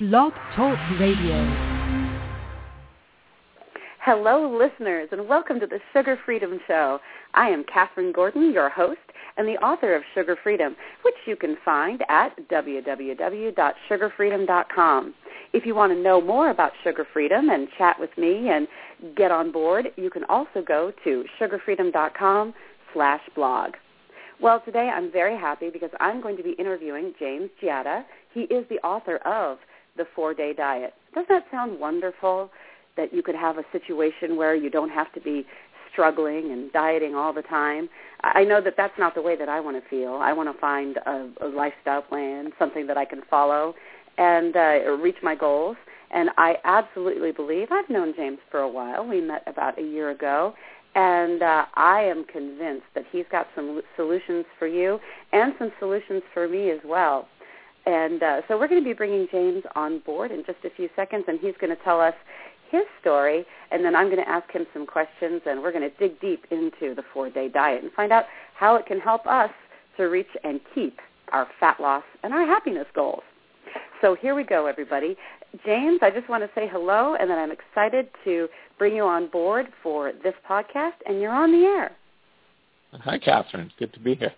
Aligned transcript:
Blog 0.00 0.32
Talk 0.56 0.76
Radio. 0.98 1.44
Hello, 4.02 4.50
listeners, 4.50 5.10
and 5.12 5.28
welcome 5.28 5.60
to 5.60 5.66
the 5.66 5.78
Sugar 5.92 6.18
Freedom 6.24 6.58
Show. 6.66 6.98
I 7.34 7.50
am 7.50 7.66
Catherine 7.70 8.10
Gordon, 8.10 8.50
your 8.50 8.70
host 8.70 8.98
and 9.36 9.46
the 9.46 9.62
author 9.62 9.94
of 9.94 10.02
Sugar 10.14 10.38
Freedom, 10.42 10.74
which 11.04 11.16
you 11.26 11.36
can 11.36 11.58
find 11.66 12.02
at 12.08 12.30
www.sugarfreedom.com. 12.48 15.14
If 15.52 15.66
you 15.66 15.74
want 15.74 15.92
to 15.92 16.02
know 16.02 16.22
more 16.22 16.48
about 16.48 16.72
Sugar 16.82 17.06
Freedom 17.12 17.50
and 17.50 17.68
chat 17.76 18.00
with 18.00 18.16
me 18.16 18.48
and 18.48 18.66
get 19.14 19.30
on 19.30 19.52
board, 19.52 19.88
you 19.96 20.08
can 20.08 20.24
also 20.30 20.62
go 20.66 20.94
to 21.04 21.26
sugarfreedom.com 21.38 22.54
slash 22.94 23.20
blog. 23.34 23.74
Well, 24.40 24.62
today 24.64 24.88
I'm 24.88 25.12
very 25.12 25.36
happy 25.36 25.68
because 25.68 25.90
I'm 26.00 26.22
going 26.22 26.38
to 26.38 26.42
be 26.42 26.52
interviewing 26.52 27.12
James 27.20 27.50
Giada. 27.62 28.04
He 28.32 28.44
is 28.44 28.64
the 28.70 28.76
author 28.76 29.16
of 29.26 29.58
The 29.96 30.06
Four-Day 30.14 30.54
Diet. 30.54 30.94
Doesn't 31.14 31.28
that 31.28 31.46
sound 31.50 31.78
wonderful 31.78 32.50
that 32.96 33.12
you 33.12 33.22
could 33.22 33.34
have 33.34 33.58
a 33.58 33.64
situation 33.72 34.36
where 34.36 34.54
you 34.54 34.70
don't 34.70 34.90
have 34.90 35.12
to 35.14 35.20
be 35.20 35.46
struggling 35.92 36.52
and 36.52 36.72
dieting 36.72 37.14
all 37.14 37.32
the 37.32 37.42
time? 37.42 37.88
I 38.22 38.44
know 38.44 38.60
that 38.60 38.74
that's 38.76 38.98
not 38.98 39.14
the 39.14 39.22
way 39.22 39.36
that 39.36 39.48
I 39.48 39.60
want 39.60 39.82
to 39.82 39.88
feel. 39.88 40.14
I 40.14 40.32
want 40.32 40.52
to 40.52 40.60
find 40.60 40.98
a, 40.98 41.30
a 41.42 41.48
lifestyle 41.48 42.02
plan, 42.02 42.50
something 42.58 42.86
that 42.86 42.96
I 42.96 43.04
can 43.04 43.22
follow 43.30 43.74
and 44.18 44.54
uh, 44.56 44.90
reach 45.00 45.16
my 45.22 45.34
goals. 45.34 45.76
And 46.12 46.30
I 46.36 46.56
absolutely 46.64 47.32
believe 47.32 47.68
I've 47.70 47.88
known 47.88 48.12
James 48.16 48.38
for 48.50 48.60
a 48.60 48.68
while. 48.68 49.06
We 49.06 49.20
met 49.20 49.42
about 49.46 49.78
a 49.78 49.82
year 49.82 50.10
ago, 50.10 50.54
and 50.94 51.40
uh, 51.40 51.66
I 51.74 52.02
am 52.02 52.24
convinced 52.24 52.86
that 52.94 53.04
he's 53.12 53.26
got 53.30 53.46
some 53.54 53.80
solutions 53.96 54.44
for 54.58 54.66
you 54.66 54.98
and 55.32 55.54
some 55.58 55.70
solutions 55.78 56.22
for 56.34 56.48
me 56.48 56.70
as 56.70 56.80
well. 56.84 57.28
And 57.86 58.22
uh, 58.22 58.40
so 58.46 58.58
we're 58.58 58.68
going 58.68 58.82
to 58.82 58.88
be 58.88 58.94
bringing 58.94 59.26
James 59.32 59.62
on 59.74 60.00
board 60.00 60.30
in 60.30 60.44
just 60.46 60.58
a 60.64 60.70
few 60.70 60.88
seconds, 60.94 61.24
and 61.28 61.38
he's 61.40 61.54
going 61.60 61.74
to 61.74 61.82
tell 61.82 62.00
us 62.00 62.14
his 62.70 62.82
story, 63.00 63.44
and 63.72 63.84
then 63.84 63.96
I'm 63.96 64.06
going 64.06 64.22
to 64.22 64.28
ask 64.28 64.50
him 64.52 64.66
some 64.72 64.86
questions, 64.86 65.42
and 65.46 65.60
we're 65.60 65.72
going 65.72 65.88
to 65.90 65.96
dig 65.98 66.20
deep 66.20 66.44
into 66.50 66.94
the 66.94 67.02
four-day 67.12 67.48
diet 67.48 67.82
and 67.82 67.92
find 67.92 68.12
out 68.12 68.24
how 68.54 68.76
it 68.76 68.86
can 68.86 69.00
help 69.00 69.26
us 69.26 69.50
to 69.96 70.04
reach 70.04 70.28
and 70.44 70.60
keep 70.74 70.98
our 71.32 71.48
fat 71.58 71.80
loss 71.80 72.04
and 72.22 72.32
our 72.32 72.46
happiness 72.46 72.86
goals. 72.94 73.22
So 74.00 74.16
here 74.20 74.34
we 74.34 74.44
go, 74.44 74.66
everybody. 74.66 75.16
James, 75.66 75.98
I 76.02 76.10
just 76.10 76.28
want 76.28 76.44
to 76.44 76.50
say 76.54 76.68
hello, 76.70 77.16
and 77.18 77.28
then 77.28 77.38
I'm 77.38 77.50
excited 77.50 78.08
to 78.24 78.48
bring 78.78 78.94
you 78.94 79.04
on 79.04 79.28
board 79.28 79.66
for 79.82 80.12
this 80.22 80.34
podcast, 80.48 80.92
and 81.06 81.20
you're 81.20 81.32
on 81.32 81.50
the 81.50 81.66
air. 81.66 81.92
Hi, 82.92 83.18
Catherine. 83.18 83.66
It's 83.66 83.74
good 83.78 83.92
to 83.94 84.00
be 84.00 84.14
here. 84.14 84.32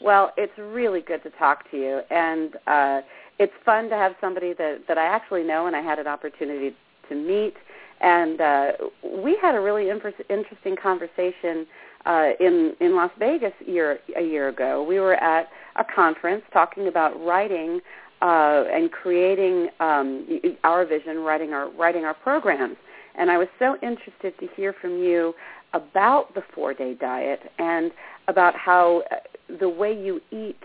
Well, 0.00 0.32
it's 0.36 0.56
really 0.58 1.00
good 1.00 1.22
to 1.24 1.30
talk 1.30 1.70
to 1.70 1.76
you, 1.76 2.00
and 2.10 2.54
uh, 2.66 3.00
it's 3.38 3.52
fun 3.64 3.88
to 3.90 3.96
have 3.96 4.12
somebody 4.20 4.52
that, 4.54 4.82
that 4.86 4.98
I 4.98 5.06
actually 5.06 5.42
know 5.42 5.66
and 5.66 5.74
I 5.74 5.80
had 5.80 5.98
an 5.98 6.06
opportunity 6.06 6.74
to 7.08 7.14
meet. 7.14 7.54
And 8.00 8.40
uh, 8.40 8.72
we 9.02 9.36
had 9.42 9.54
a 9.54 9.60
really 9.60 9.88
inter- 9.90 10.14
interesting 10.30 10.76
conversation 10.80 11.66
uh, 12.06 12.30
in 12.38 12.74
in 12.80 12.94
Las 12.94 13.10
Vegas 13.18 13.52
year, 13.66 13.98
a 14.16 14.22
year 14.22 14.48
ago. 14.48 14.84
We 14.88 15.00
were 15.00 15.14
at 15.14 15.48
a 15.76 15.84
conference 15.84 16.42
talking 16.52 16.86
about 16.86 17.20
writing 17.24 17.80
uh, 18.22 18.64
and 18.72 18.90
creating 18.92 19.68
um, 19.80 20.40
our 20.62 20.86
vision, 20.86 21.18
writing 21.18 21.52
our 21.52 21.70
writing 21.72 22.04
our 22.04 22.14
programs. 22.14 22.76
And 23.16 23.32
I 23.32 23.38
was 23.38 23.48
so 23.58 23.76
interested 23.82 24.38
to 24.38 24.46
hear 24.54 24.72
from 24.80 24.98
you 24.98 25.34
about 25.72 26.34
the 26.34 26.42
four 26.54 26.72
day 26.72 26.94
diet 26.94 27.40
and 27.58 27.90
about 28.28 28.54
how 28.54 29.02
uh, 29.10 29.16
the 29.58 29.68
way 29.68 29.92
you 29.92 30.20
eat 30.30 30.58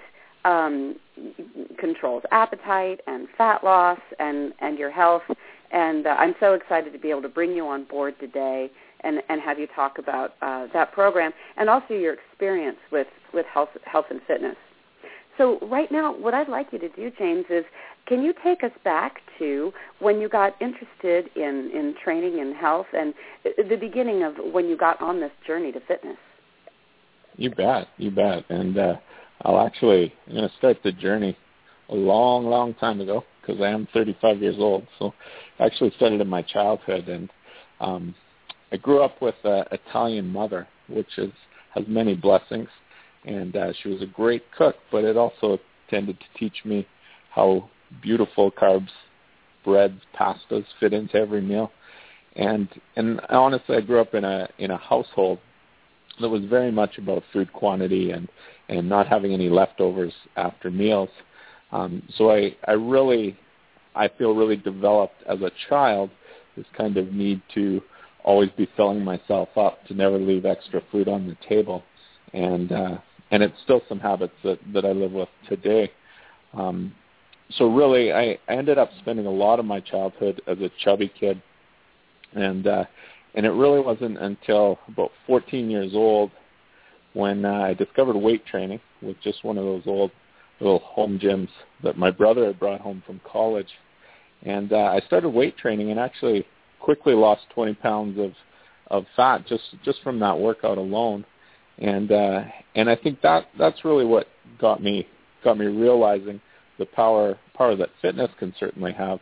um, 0.46 0.96
controls 1.80 2.24
appetite 2.32 3.00
and 3.08 3.28
fat 3.38 3.64
loss 3.64 4.00
and, 4.20 4.54
and 4.60 4.78
your 4.78 4.92
health. 4.92 5.24
And 5.72 6.06
uh, 6.06 6.12
I'm 6.12 6.36
so 6.40 6.54
excited 6.54 6.94
to 6.94 7.00
be 7.00 7.10
able 7.10 7.22
to 7.24 7.30
bring 7.30 7.54
you 7.54 7.66
on 7.66 7.86
board 7.86 8.16
today 8.20 8.70
and, 9.02 9.22
and 9.30 9.42
have 9.42 9.58
you 9.58 9.68
talk 9.76 9.98
about 9.98 10.36
uh, 10.42 10.68
that 10.74 10.92
program 10.92 11.32
and 11.58 11.70
also 11.70 11.94
your 11.94 12.14
experience 12.14 12.78
with, 12.92 13.08
with 13.34 13.46
health, 13.52 13.70
health 13.86 14.06
and 14.10 14.22
fitness. 14.28 14.56
So 15.38 15.58
right 15.64 15.92
now, 15.92 16.16
what 16.16 16.34
I'd 16.34 16.50
like 16.50 16.68
you 16.72 16.80
to 16.80 16.90
do, 16.90 17.12
James, 17.18 17.46
is 17.50 17.66
can 18.06 18.22
you 18.22 18.34
take 18.44 18.64
us 18.64 18.72
back 18.84 19.22
to 19.40 19.72
when 20.00 20.20
you 20.20 20.30
got 20.30 20.54
interested 20.62 21.36
in, 21.36 21.72
in 21.74 21.96
training 22.04 22.40
and 22.40 22.56
health 22.56 22.86
and 22.94 23.14
the 23.44 23.78
beginning 23.78 24.24
of 24.24 24.36
when 24.54 24.68
you 24.68 24.78
got 24.78 25.02
on 25.02 25.20
this 25.20 25.32
journey 25.48 25.72
to 25.72 25.80
fitness? 25.80 26.18
You 27.36 27.50
bet, 27.50 27.88
you 27.98 28.12
bet. 28.12 28.44
And 28.50 28.78
uh, 28.78 28.96
I'll 29.42 29.60
actually, 29.60 30.14
I'm 30.28 30.36
going 30.36 30.50
to 30.50 30.56
start 30.58 30.78
the 30.84 30.92
journey 30.92 31.38
a 31.90 31.96
long, 31.96 32.46
long 32.46 32.74
time 32.76 33.02
ago 33.02 33.24
because 33.42 33.62
I 33.62 33.70
am 33.70 33.88
35 33.94 34.42
years 34.42 34.56
old. 34.58 34.88
So 35.00 35.14
I 35.60 35.66
actually 35.66 35.92
started 35.96 36.22
in 36.22 36.28
my 36.28 36.42
childhood, 36.42 37.08
and 37.10 37.30
um, 37.80 38.16
I 38.72 38.78
grew 38.78 39.02
up 39.02 39.22
with 39.22 39.36
an 39.44 39.66
Italian 39.72 40.28
mother, 40.32 40.68
which 40.88 41.18
is 41.18 41.32
has 41.74 41.84
many 41.88 42.16
blessings. 42.16 42.70
And 43.26 43.56
uh, 43.56 43.74
she 43.82 43.90
was 43.90 44.02
a 44.02 44.06
great 44.06 44.44
cook, 44.58 44.76
but 44.92 45.04
it 45.04 45.18
also 45.18 45.58
tended 45.90 46.20
to 46.20 46.40
teach 46.40 46.66
me 46.66 46.86
how 47.32 47.70
beautiful 48.02 48.52
carbs, 48.52 48.90
breads, 49.64 50.00
pastas 50.18 50.66
fit 50.80 50.94
into 50.94 51.16
every 51.16 51.42
meal. 51.42 51.72
And 52.36 52.68
and 52.96 53.22
honestly, 53.30 53.76
I 53.78 53.82
grew 53.82 54.02
up 54.02 54.14
in 54.14 54.24
a 54.24 54.48
in 54.60 54.72
a 54.72 54.78
household 54.78 55.40
that 56.22 56.30
was 56.30 56.44
very 56.46 56.72
much 56.72 56.98
about 56.98 57.24
food 57.32 57.52
quantity 57.54 58.12
and 58.12 58.28
and 58.70 58.88
not 58.88 59.08
having 59.08 59.34
any 59.34 59.50
leftovers 59.50 60.14
after 60.36 60.72
meals. 60.72 61.10
Um, 61.72 62.04
so 62.16 62.32
I 62.32 62.56
I 62.68 62.74
really 62.74 63.38
I 63.96 64.08
feel 64.08 64.34
really 64.34 64.58
developed 64.58 65.22
as 65.28 65.42
a 65.42 65.52
child 65.70 66.10
this 66.56 66.66
kind 66.78 66.98
of 66.98 67.12
need 67.12 67.42
to 67.56 67.82
always 68.24 68.50
be 68.52 68.70
filling 68.78 69.04
myself 69.04 69.50
up 69.58 69.86
to 69.88 69.94
never 69.94 70.18
leave 70.18 70.46
extra 70.46 70.82
food 70.92 71.08
on 71.08 71.28
the 71.28 71.36
table, 71.48 71.84
and 72.34 72.72
uh, 72.72 72.98
and 73.32 73.44
it's 73.44 73.60
still 73.64 73.82
some 73.90 74.00
habits 74.00 74.34
that 74.44 74.60
that 74.74 74.86
I 74.86 74.92
live 74.92 75.12
with 75.12 75.30
today. 75.48 75.92
Um, 76.54 76.94
so 77.58 77.68
really, 77.68 78.12
I, 78.12 78.38
I 78.48 78.54
ended 78.56 78.78
up 78.78 78.90
spending 79.00 79.26
a 79.26 79.32
lot 79.32 79.60
of 79.60 79.66
my 79.66 79.80
childhood 79.80 80.42
as 80.48 80.60
a 80.60 80.70
chubby 80.84 81.12
kid, 81.20 81.42
and 82.34 82.66
uh, 82.68 82.86
and 83.36 83.46
it 83.46 83.52
really 83.52 83.80
wasn't 83.80 84.18
until 84.18 84.80
about 84.88 85.12
14 85.28 85.70
years 85.70 85.92
old 85.94 86.32
when 87.14 87.46
uh, 87.46 87.52
I 87.52 87.74
discovered 87.74 88.16
weight 88.18 88.46
training 88.46 88.80
with 89.02 89.18
just 89.24 89.44
one 89.44 89.58
of 89.58 89.66
those 89.66 89.84
old 89.86 90.12
little 90.60 90.80
home 90.80 91.20
gyms 91.20 91.50
that 91.84 91.98
my 91.98 92.12
brother 92.12 92.46
had 92.46 92.60
brought 92.60 92.82
home 92.82 93.04
from 93.06 93.22
college. 93.30 93.68
And 94.44 94.72
uh, 94.74 94.78
I 94.94 95.02
started 95.08 95.30
weight 95.30 95.58
training 95.58 95.92
and 95.92 96.00
actually 96.00 96.46
quickly 96.80 97.14
lost 97.14 97.42
20 97.54 97.76
pounds 97.76 98.20
of 98.20 98.32
of 98.88 99.06
fat 99.16 99.48
just 99.48 99.64
just 99.84 100.02
from 100.04 100.20
that 100.20 100.38
workout 100.38 100.78
alone. 100.78 101.26
And 101.80 102.12
uh, 102.12 102.44
and 102.76 102.90
I 102.90 102.96
think 102.96 103.22
that 103.22 103.48
that's 103.58 103.86
really 103.86 104.06
what 104.06 104.28
got 104.60 104.84
me 104.84 105.08
got 105.44 105.58
me 105.58 105.66
realizing 105.66 106.42
the 106.78 106.86
power 106.86 107.38
power 107.56 107.76
that 107.76 107.90
fitness 108.02 108.30
can 108.38 108.54
certainly 108.60 108.92
have 108.94 109.20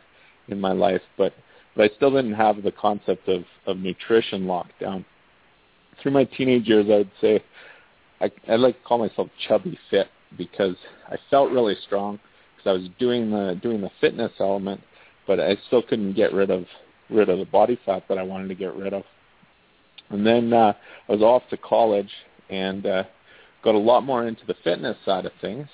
in 0.48 0.60
my 0.60 0.72
life, 0.72 1.02
but 1.16 1.32
but 1.76 1.90
I 1.90 1.94
still 1.96 2.10
didn't 2.10 2.34
have 2.34 2.62
the 2.62 2.72
concept 2.72 3.28
of, 3.28 3.44
of 3.66 3.78
nutrition 3.78 4.46
locked 4.46 4.78
down. 4.80 5.04
Through 6.00 6.12
my 6.12 6.24
teenage 6.24 6.66
years, 6.66 6.86
I 6.90 6.98
would 6.98 7.10
say 7.20 7.44
I, 8.20 8.30
I 8.48 8.56
like 8.56 8.76
to 8.76 8.84
call 8.84 8.98
myself 8.98 9.28
chubby 9.48 9.78
fit 9.90 10.08
because 10.36 10.76
I 11.08 11.16
felt 11.30 11.50
really 11.50 11.76
strong 11.86 12.18
because 12.56 12.70
I 12.70 12.72
was 12.72 12.88
doing 12.98 13.30
the 13.30 13.58
doing 13.62 13.80
the 13.80 13.90
fitness 14.00 14.32
element, 14.40 14.80
but 15.26 15.40
I 15.40 15.56
still 15.66 15.82
couldn't 15.82 16.14
get 16.14 16.32
rid 16.32 16.50
of 16.50 16.64
rid 17.10 17.28
of 17.28 17.38
the 17.38 17.44
body 17.44 17.78
fat 17.84 18.04
that 18.08 18.18
I 18.18 18.22
wanted 18.22 18.48
to 18.48 18.54
get 18.54 18.74
rid 18.74 18.94
of. 18.94 19.02
And 20.10 20.26
then 20.26 20.52
uh, 20.52 20.72
I 21.08 21.12
was 21.12 21.22
off 21.22 21.42
to 21.50 21.56
college 21.56 22.10
and 22.50 22.86
uh, 22.86 23.04
got 23.62 23.74
a 23.74 23.78
lot 23.78 24.02
more 24.04 24.26
into 24.26 24.44
the 24.46 24.56
fitness 24.64 24.96
side 25.04 25.26
of 25.26 25.32
things. 25.40 25.68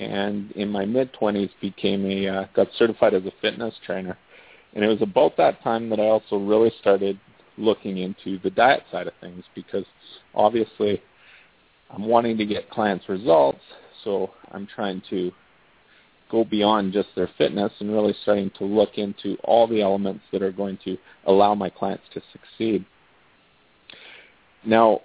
And 0.00 0.50
in 0.52 0.70
my 0.70 0.84
mid 0.84 1.12
twenties, 1.12 1.50
became 1.60 2.04
a 2.04 2.28
uh, 2.28 2.46
got 2.54 2.68
certified 2.76 3.14
as 3.14 3.24
a 3.24 3.32
fitness 3.40 3.74
trainer 3.86 4.18
and 4.74 4.84
it 4.84 4.88
was 4.88 5.02
about 5.02 5.36
that 5.36 5.62
time 5.62 5.88
that 5.90 6.00
I 6.00 6.06
also 6.06 6.36
really 6.36 6.72
started 6.80 7.18
looking 7.56 7.98
into 7.98 8.38
the 8.40 8.50
diet 8.50 8.82
side 8.90 9.06
of 9.06 9.12
things 9.20 9.44
because 9.54 9.84
obviously 10.34 11.00
I'm 11.90 12.04
wanting 12.06 12.36
to 12.38 12.46
get 12.46 12.70
clients 12.70 13.08
results, 13.08 13.60
so 14.02 14.30
I'm 14.50 14.66
trying 14.66 15.02
to 15.10 15.30
go 16.30 16.44
beyond 16.44 16.92
just 16.92 17.08
their 17.14 17.30
fitness 17.38 17.72
and 17.78 17.92
really 17.92 18.14
starting 18.22 18.50
to 18.58 18.64
look 18.64 18.98
into 18.98 19.36
all 19.44 19.68
the 19.68 19.80
elements 19.80 20.24
that 20.32 20.42
are 20.42 20.50
going 20.50 20.78
to 20.84 20.96
allow 21.26 21.54
my 21.54 21.70
clients 21.70 22.04
to 22.14 22.22
succeed. 22.32 22.84
Now, 24.64 25.02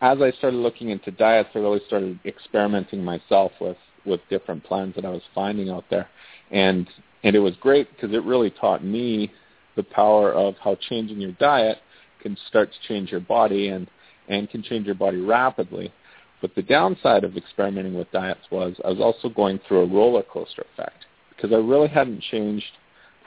as 0.00 0.22
I 0.22 0.30
started 0.30 0.56
looking 0.56 0.88
into 0.88 1.10
diets, 1.10 1.50
I 1.54 1.58
really 1.58 1.82
started 1.86 2.18
experimenting 2.24 3.04
myself 3.04 3.52
with, 3.60 3.76
with 4.06 4.20
different 4.30 4.64
plans 4.64 4.94
that 4.94 5.04
I 5.04 5.10
was 5.10 5.22
finding 5.34 5.68
out 5.68 5.84
there. 5.90 6.08
And 6.50 6.88
and 7.22 7.36
it 7.36 7.40
was 7.40 7.54
great 7.60 7.88
because 7.90 8.14
it 8.14 8.24
really 8.24 8.50
taught 8.50 8.84
me 8.84 9.30
the 9.76 9.82
power 9.82 10.32
of 10.32 10.54
how 10.62 10.76
changing 10.88 11.20
your 11.20 11.32
diet 11.32 11.78
can 12.22 12.36
start 12.48 12.70
to 12.72 12.88
change 12.88 13.10
your 13.10 13.20
body 13.20 13.68
and 13.68 13.88
and 14.28 14.48
can 14.48 14.62
change 14.62 14.86
your 14.86 14.94
body 14.94 15.18
rapidly. 15.18 15.92
But 16.40 16.54
the 16.54 16.62
downside 16.62 17.24
of 17.24 17.36
experimenting 17.36 17.94
with 17.94 18.10
diets 18.12 18.46
was 18.50 18.74
I 18.84 18.88
was 18.88 19.00
also 19.00 19.28
going 19.28 19.60
through 19.66 19.80
a 19.80 19.86
roller 19.86 20.22
coaster 20.22 20.64
effect 20.72 21.06
because 21.34 21.52
I 21.52 21.56
really 21.56 21.88
hadn't 21.88 22.22
changed 22.22 22.72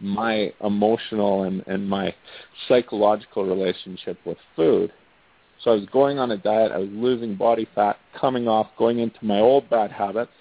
my 0.01 0.51
emotional 0.63 1.43
and, 1.43 1.63
and 1.67 1.87
my 1.87 2.13
psychological 2.67 3.45
relationship 3.45 4.17
with 4.25 4.37
food. 4.55 4.91
So 5.63 5.71
I 5.71 5.75
was 5.75 5.85
going 5.91 6.19
on 6.19 6.31
a 6.31 6.37
diet, 6.37 6.71
I 6.71 6.79
was 6.79 6.89
losing 6.91 7.35
body 7.35 7.67
fat, 7.73 7.97
coming 8.19 8.47
off, 8.47 8.67
going 8.77 8.99
into 8.99 9.23
my 9.23 9.39
old 9.39 9.69
bad 9.69 9.91
habits 9.91 10.31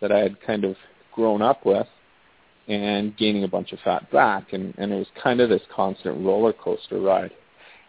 that 0.00 0.12
I 0.12 0.18
had 0.18 0.40
kind 0.40 0.64
of 0.64 0.76
grown 1.14 1.40
up 1.40 1.64
with 1.64 1.86
and 2.68 3.16
gaining 3.16 3.44
a 3.44 3.48
bunch 3.48 3.72
of 3.72 3.78
fat 3.80 4.10
back 4.10 4.52
and, 4.52 4.74
and 4.78 4.92
it 4.92 4.96
was 4.96 5.06
kind 5.22 5.40
of 5.40 5.48
this 5.48 5.62
constant 5.74 6.24
roller 6.24 6.52
coaster 6.52 7.00
ride. 7.00 7.30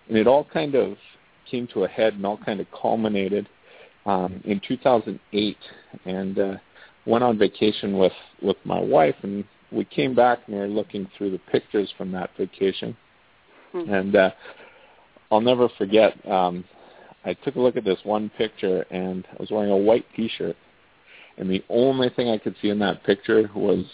And 0.08 0.18
it 0.18 0.28
all 0.28 0.46
kind 0.46 0.76
of 0.76 0.98
came 1.50 1.68
to 1.74 1.84
a 1.84 1.88
head 1.88 2.14
and 2.14 2.26
all 2.26 2.38
kind 2.38 2.60
of 2.60 2.68
culminated 2.80 3.50
um, 4.06 4.42
in 4.46 4.62
2008 4.68 5.58
and 6.06 6.40
uh, 6.40 6.54
went 7.06 7.24
on 7.24 7.38
vacation 7.38 7.98
with, 7.98 8.14
with 8.42 8.58
my 8.66 8.80
wife 8.80 9.16
and 9.24 9.44
we 9.72 9.84
came 9.86 10.14
back 10.14 10.40
and 10.46 10.56
we 10.56 10.62
were 10.62 10.68
looking 10.68 11.10
through 11.18 11.32
the 11.32 11.40
pictures 11.52 11.92
from 11.98 12.12
that 12.12 12.30
vacation. 12.38 12.96
Mm-hmm. 13.74 13.94
And 13.94 14.16
uh, 14.16 14.32
I'll 15.32 15.42
never 15.42 15.70
forget, 15.78 16.14
um, 16.30 16.64
I 17.26 17.34
took 17.34 17.56
a 17.56 17.60
look 17.60 17.76
at 17.76 17.84
this 17.84 18.00
one 18.04 18.30
picture 18.38 18.86
and 18.92 19.28
I 19.32 19.36
was 19.40 19.50
wearing 19.50 19.72
a 19.72 19.78
white 19.78 20.06
t-shirt 20.16 20.56
and 21.38 21.50
the 21.50 21.64
only 21.70 22.10
thing 22.10 22.30
I 22.30 22.38
could 22.38 22.56
see 22.62 22.70
in 22.70 22.80
that 22.80 23.04
picture 23.04 23.50
was 23.56 23.86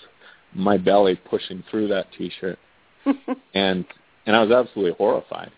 my 0.56 0.78
belly 0.78 1.16
pushing 1.16 1.64
through 1.70 1.88
that 1.90 2.08
t-shirt. 2.18 2.60
and 3.54 3.86
and 4.26 4.36
I 4.36 4.42
was 4.42 4.52
absolutely 4.52 4.96
horrified. 4.98 5.52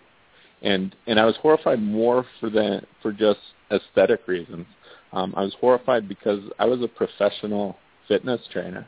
And 0.62 0.96
and 1.08 1.20
I 1.20 1.26
was 1.26 1.36
horrified 1.42 1.82
more 1.82 2.26
for 2.40 2.50
the 2.50 2.82
for 3.02 3.12
just 3.12 3.40
aesthetic 3.72 4.28
reasons. 4.28 4.66
Um, 5.14 5.34
I 5.38 5.44
was 5.44 5.56
horrified 5.60 6.10
because 6.10 6.42
I 6.60 6.66
was 6.66 6.82
a 6.82 6.88
professional 6.88 7.78
fitness 8.08 8.42
trainer, 8.52 8.88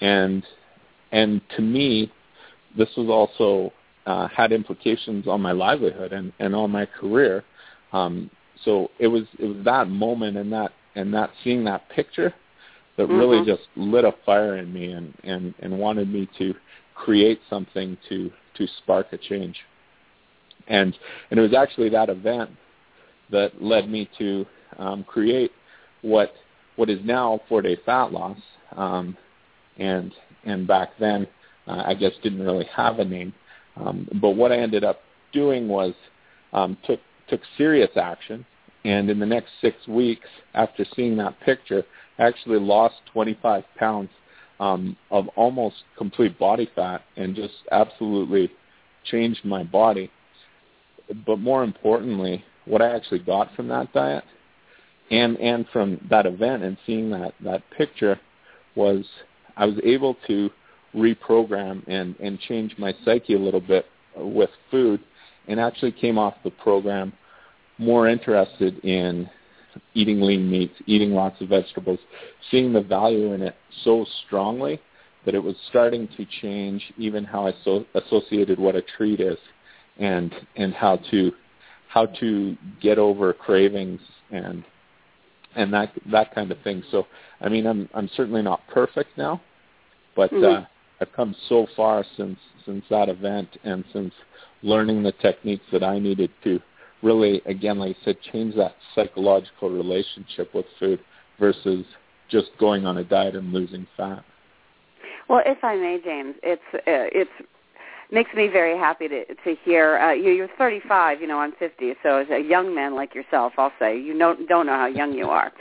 and 0.00 0.44
and 1.10 1.40
to 1.56 1.62
me, 1.62 2.10
this 2.76 2.88
was 2.96 3.08
also 3.08 3.72
uh, 4.06 4.28
had 4.28 4.52
implications 4.52 5.28
on 5.28 5.40
my 5.40 5.52
livelihood 5.52 6.12
and, 6.12 6.32
and 6.38 6.54
on 6.54 6.70
my 6.70 6.86
career. 6.86 7.44
Um, 7.92 8.30
so 8.64 8.90
it 8.98 9.08
was 9.08 9.24
it 9.38 9.46
was 9.46 9.64
that 9.64 9.88
moment 9.88 10.36
and 10.36 10.52
that 10.52 10.72
and 10.94 11.12
that 11.14 11.30
seeing 11.42 11.64
that 11.64 11.88
picture 11.90 12.34
that 12.96 13.04
mm-hmm. 13.04 13.18
really 13.18 13.46
just 13.46 13.62
lit 13.76 14.04
a 14.04 14.12
fire 14.24 14.56
in 14.56 14.72
me 14.72 14.92
and, 14.92 15.14
and, 15.24 15.54
and 15.60 15.78
wanted 15.78 16.12
me 16.12 16.28
to 16.38 16.54
create 16.94 17.40
something 17.48 17.96
to 18.08 18.30
to 18.54 18.66
spark 18.78 19.06
a 19.12 19.18
change. 19.18 19.56
And 20.68 20.94
and 21.30 21.40
it 21.40 21.42
was 21.42 21.54
actually 21.54 21.88
that 21.90 22.10
event 22.10 22.50
that 23.30 23.62
led 23.62 23.88
me 23.88 24.08
to 24.18 24.46
um, 24.78 25.04
create 25.04 25.52
what 26.02 26.34
what 26.76 26.90
is 26.90 26.98
now 27.04 27.40
four 27.48 27.62
day 27.62 27.76
fat 27.86 28.12
loss. 28.12 28.38
Um, 28.76 29.16
and 29.78 30.12
and 30.44 30.66
back 30.66 30.90
then 31.00 31.26
uh, 31.66 31.82
I 31.86 31.94
guess 31.94 32.12
didn't 32.22 32.42
really 32.42 32.66
have 32.66 32.98
a 32.98 33.04
name. 33.04 33.32
Um, 33.76 34.06
but 34.20 34.30
what 34.30 34.52
I 34.52 34.58
ended 34.58 34.84
up 34.84 35.00
doing 35.32 35.66
was 35.66 35.94
um, 36.52 36.76
took 36.84 37.00
took 37.28 37.40
serious 37.56 37.90
action 37.96 38.44
and 38.84 39.08
in 39.10 39.18
the 39.18 39.26
next 39.26 39.50
six 39.60 39.76
weeks 39.86 40.26
after 40.54 40.84
seeing 40.96 41.16
that 41.18 41.38
picture, 41.40 41.84
actually 42.18 42.58
lost 42.60 42.94
25 43.12 43.64
pounds 43.76 44.10
um, 44.60 44.96
of 45.10 45.28
almost 45.36 45.76
complete 45.96 46.38
body 46.38 46.68
fat 46.74 47.02
and 47.16 47.34
just 47.34 47.54
absolutely 47.70 48.50
changed 49.04 49.44
my 49.44 49.64
body. 49.64 50.10
But 51.26 51.38
more 51.38 51.64
importantly, 51.64 52.44
what 52.64 52.80
I 52.80 52.94
actually 52.94 53.18
got 53.20 53.54
from 53.54 53.68
that 53.68 53.92
diet 53.92 54.24
and 55.10 55.36
and 55.38 55.66
from 55.72 56.00
that 56.10 56.26
event 56.26 56.62
and 56.62 56.76
seeing 56.86 57.10
that 57.10 57.34
that 57.40 57.62
picture 57.76 58.20
was 58.76 59.04
I 59.56 59.66
was 59.66 59.76
able 59.84 60.16
to 60.28 60.50
reprogram 60.94 61.82
and 61.88 62.14
and 62.20 62.38
change 62.40 62.74
my 62.78 62.94
psyche 63.04 63.34
a 63.34 63.38
little 63.38 63.60
bit 63.60 63.86
with 64.16 64.50
food 64.70 65.00
and 65.48 65.58
actually 65.58 65.92
came 65.92 66.18
off 66.18 66.34
the 66.44 66.50
program 66.50 67.12
more 67.78 68.08
interested 68.08 68.78
in 68.84 69.28
eating 69.94 70.20
lean 70.20 70.50
meats, 70.50 70.74
eating 70.86 71.12
lots 71.12 71.40
of 71.40 71.48
vegetables, 71.48 71.98
seeing 72.50 72.72
the 72.72 72.80
value 72.80 73.32
in 73.32 73.42
it 73.42 73.56
so 73.84 74.06
strongly 74.26 74.80
that 75.24 75.34
it 75.34 75.42
was 75.42 75.54
starting 75.68 76.08
to 76.16 76.26
change 76.40 76.82
even 76.98 77.24
how 77.24 77.46
I 77.46 77.54
so 77.64 77.84
associated 77.94 78.58
what 78.58 78.74
a 78.74 78.82
treat 78.82 79.20
is 79.20 79.38
and 79.98 80.34
and 80.56 80.74
how 80.74 80.96
to 81.10 81.32
how 81.88 82.06
to 82.06 82.56
get 82.80 82.98
over 82.98 83.32
cravings 83.32 84.00
and 84.30 84.64
and 85.54 85.72
that 85.72 85.92
that 86.10 86.34
kind 86.34 86.50
of 86.50 86.58
thing. 86.62 86.82
So 86.90 87.06
I 87.40 87.48
mean 87.48 87.66
I'm 87.66 87.88
I'm 87.94 88.10
certainly 88.16 88.42
not 88.42 88.60
perfect 88.68 89.16
now, 89.16 89.40
but 90.16 90.32
mm-hmm. 90.32 90.62
uh, 90.62 90.66
I've 91.00 91.12
come 91.12 91.36
so 91.48 91.66
far 91.76 92.04
since 92.16 92.38
since 92.66 92.84
that 92.90 93.08
event 93.08 93.48
and 93.64 93.84
since 93.92 94.12
learning 94.62 95.02
the 95.02 95.12
techniques 95.12 95.64
that 95.72 95.82
I 95.82 95.98
needed 95.98 96.30
to 96.44 96.60
really, 97.02 97.42
again, 97.46 97.78
like 97.78 97.96
I 98.02 98.04
said, 98.04 98.16
change 98.32 98.54
that 98.56 98.74
psychological 98.94 99.70
relationship 99.70 100.54
with 100.54 100.66
food 100.78 101.00
versus 101.38 101.84
just 102.30 102.50
going 102.58 102.86
on 102.86 102.98
a 102.98 103.04
diet 103.04 103.36
and 103.36 103.52
losing 103.52 103.86
fat. 103.96 104.24
Well, 105.28 105.42
if 105.46 105.62
I 105.62 105.76
may, 105.76 105.98
James, 106.02 106.34
it's 106.42 106.62
uh, 106.74 106.80
it's 106.86 107.30
makes 108.10 108.32
me 108.34 108.48
very 108.48 108.76
happy 108.76 109.08
to 109.08 109.24
to 109.24 109.56
hear 109.64 109.98
uh, 109.98 110.12
you. 110.12 110.32
You're 110.32 110.48
35, 110.58 111.20
you 111.20 111.26
know, 111.26 111.38
I'm 111.38 111.52
50, 111.58 111.94
so 112.02 112.18
as 112.18 112.26
a 112.30 112.40
young 112.40 112.74
man 112.74 112.94
like 112.94 113.14
yourself, 113.14 113.54
I'll 113.58 113.72
say 113.78 113.98
you 113.98 114.16
don't 114.18 114.48
don't 114.48 114.66
know 114.66 114.76
how 114.76 114.86
young 114.86 115.12
you 115.12 115.26
are. 115.26 115.52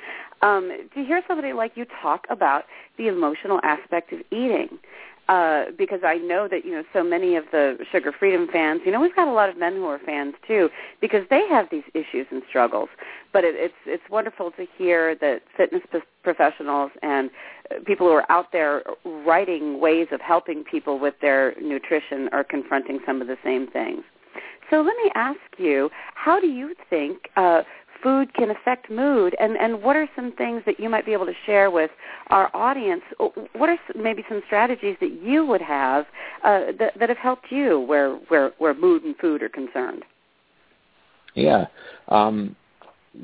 Um, 0.41 0.71
to 0.95 1.03
hear 1.03 1.21
somebody 1.27 1.53
like 1.53 1.73
you 1.75 1.85
talk 2.01 2.25
about 2.29 2.63
the 2.97 3.07
emotional 3.07 3.59
aspect 3.63 4.11
of 4.11 4.19
eating, 4.31 4.79
uh, 5.31 5.71
because 5.77 6.01
I 6.03 6.15
know 6.15 6.49
that 6.49 6.65
you 6.65 6.71
know 6.71 6.83
so 6.91 7.03
many 7.03 7.37
of 7.37 7.45
the 7.53 7.77
Sugar 7.89 8.11
Freedom 8.11 8.49
fans. 8.51 8.81
You 8.85 8.91
know, 8.91 8.99
we've 8.99 9.15
got 9.15 9.29
a 9.29 9.31
lot 9.31 9.47
of 9.47 9.57
men 9.57 9.75
who 9.75 9.85
are 9.85 9.99
fans 10.05 10.33
too, 10.45 10.69
because 10.99 11.21
they 11.29 11.47
have 11.49 11.67
these 11.71 11.85
issues 11.93 12.27
and 12.31 12.41
struggles. 12.49 12.89
But 13.31 13.45
it, 13.45 13.55
it's 13.55 13.73
it's 13.85 14.03
wonderful 14.09 14.51
to 14.51 14.65
hear 14.77 15.15
that 15.15 15.43
fitness 15.55 15.83
professionals 16.21 16.91
and 17.01 17.29
uh, 17.69 17.75
people 17.85 18.07
who 18.07 18.13
are 18.13 18.29
out 18.29 18.51
there 18.51 18.83
writing 19.05 19.79
ways 19.79 20.07
of 20.11 20.19
helping 20.19 20.65
people 20.65 20.99
with 20.99 21.13
their 21.21 21.55
nutrition 21.61 22.27
are 22.33 22.43
confronting 22.43 22.99
some 23.05 23.21
of 23.21 23.27
the 23.27 23.37
same 23.41 23.67
things. 23.71 24.03
So 24.69 24.77
let 24.77 24.95
me 25.03 25.11
ask 25.15 25.39
you, 25.57 25.89
how 26.15 26.39
do 26.41 26.47
you 26.47 26.75
think 26.89 27.29
uh, 27.37 27.61
food 28.01 28.33
can 28.33 28.51
affect 28.51 28.89
mood 28.89 29.35
and 29.39 29.57
and 29.57 29.81
what 29.81 29.95
are 29.95 30.07
some 30.15 30.31
things 30.33 30.63
that 30.65 30.79
you 30.79 30.89
might 30.89 31.05
be 31.05 31.13
able 31.13 31.25
to 31.25 31.33
share 31.45 31.71
with 31.71 31.91
our 32.27 32.49
audience? 32.55 33.01
What 33.53 33.69
are 33.69 33.77
maybe 33.95 34.23
some 34.27 34.41
strategies 34.47 34.97
that 34.99 35.21
you 35.21 35.45
would 35.45 35.61
have 35.61 36.05
uh, 36.43 36.71
that, 36.79 36.93
that 36.99 37.09
have 37.09 37.17
helped 37.17 37.51
you 37.51 37.79
where 37.79 38.15
where 38.27 38.51
where 38.57 38.73
mood 38.73 39.03
and 39.03 39.15
food 39.17 39.43
are 39.43 39.49
concerned? 39.49 40.03
Yeah. 41.35 41.65
Um, 42.09 42.55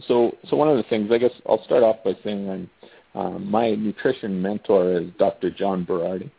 so 0.07 0.35
so 0.49 0.55
one 0.55 0.67
of 0.67 0.77
the 0.77 0.83
things 0.83 1.09
i 1.11 1.17
guess 1.17 1.31
i'll 1.47 1.63
start 1.63 1.83
off 1.83 1.97
by 2.03 2.11
saying 2.23 2.49
i'm 2.49 2.69
um, 3.15 3.49
my 3.49 3.71
nutrition 3.71 4.41
mentor 4.41 4.99
is 4.99 5.09
dr 5.17 5.49
john 5.51 5.85
berardi. 5.85 6.29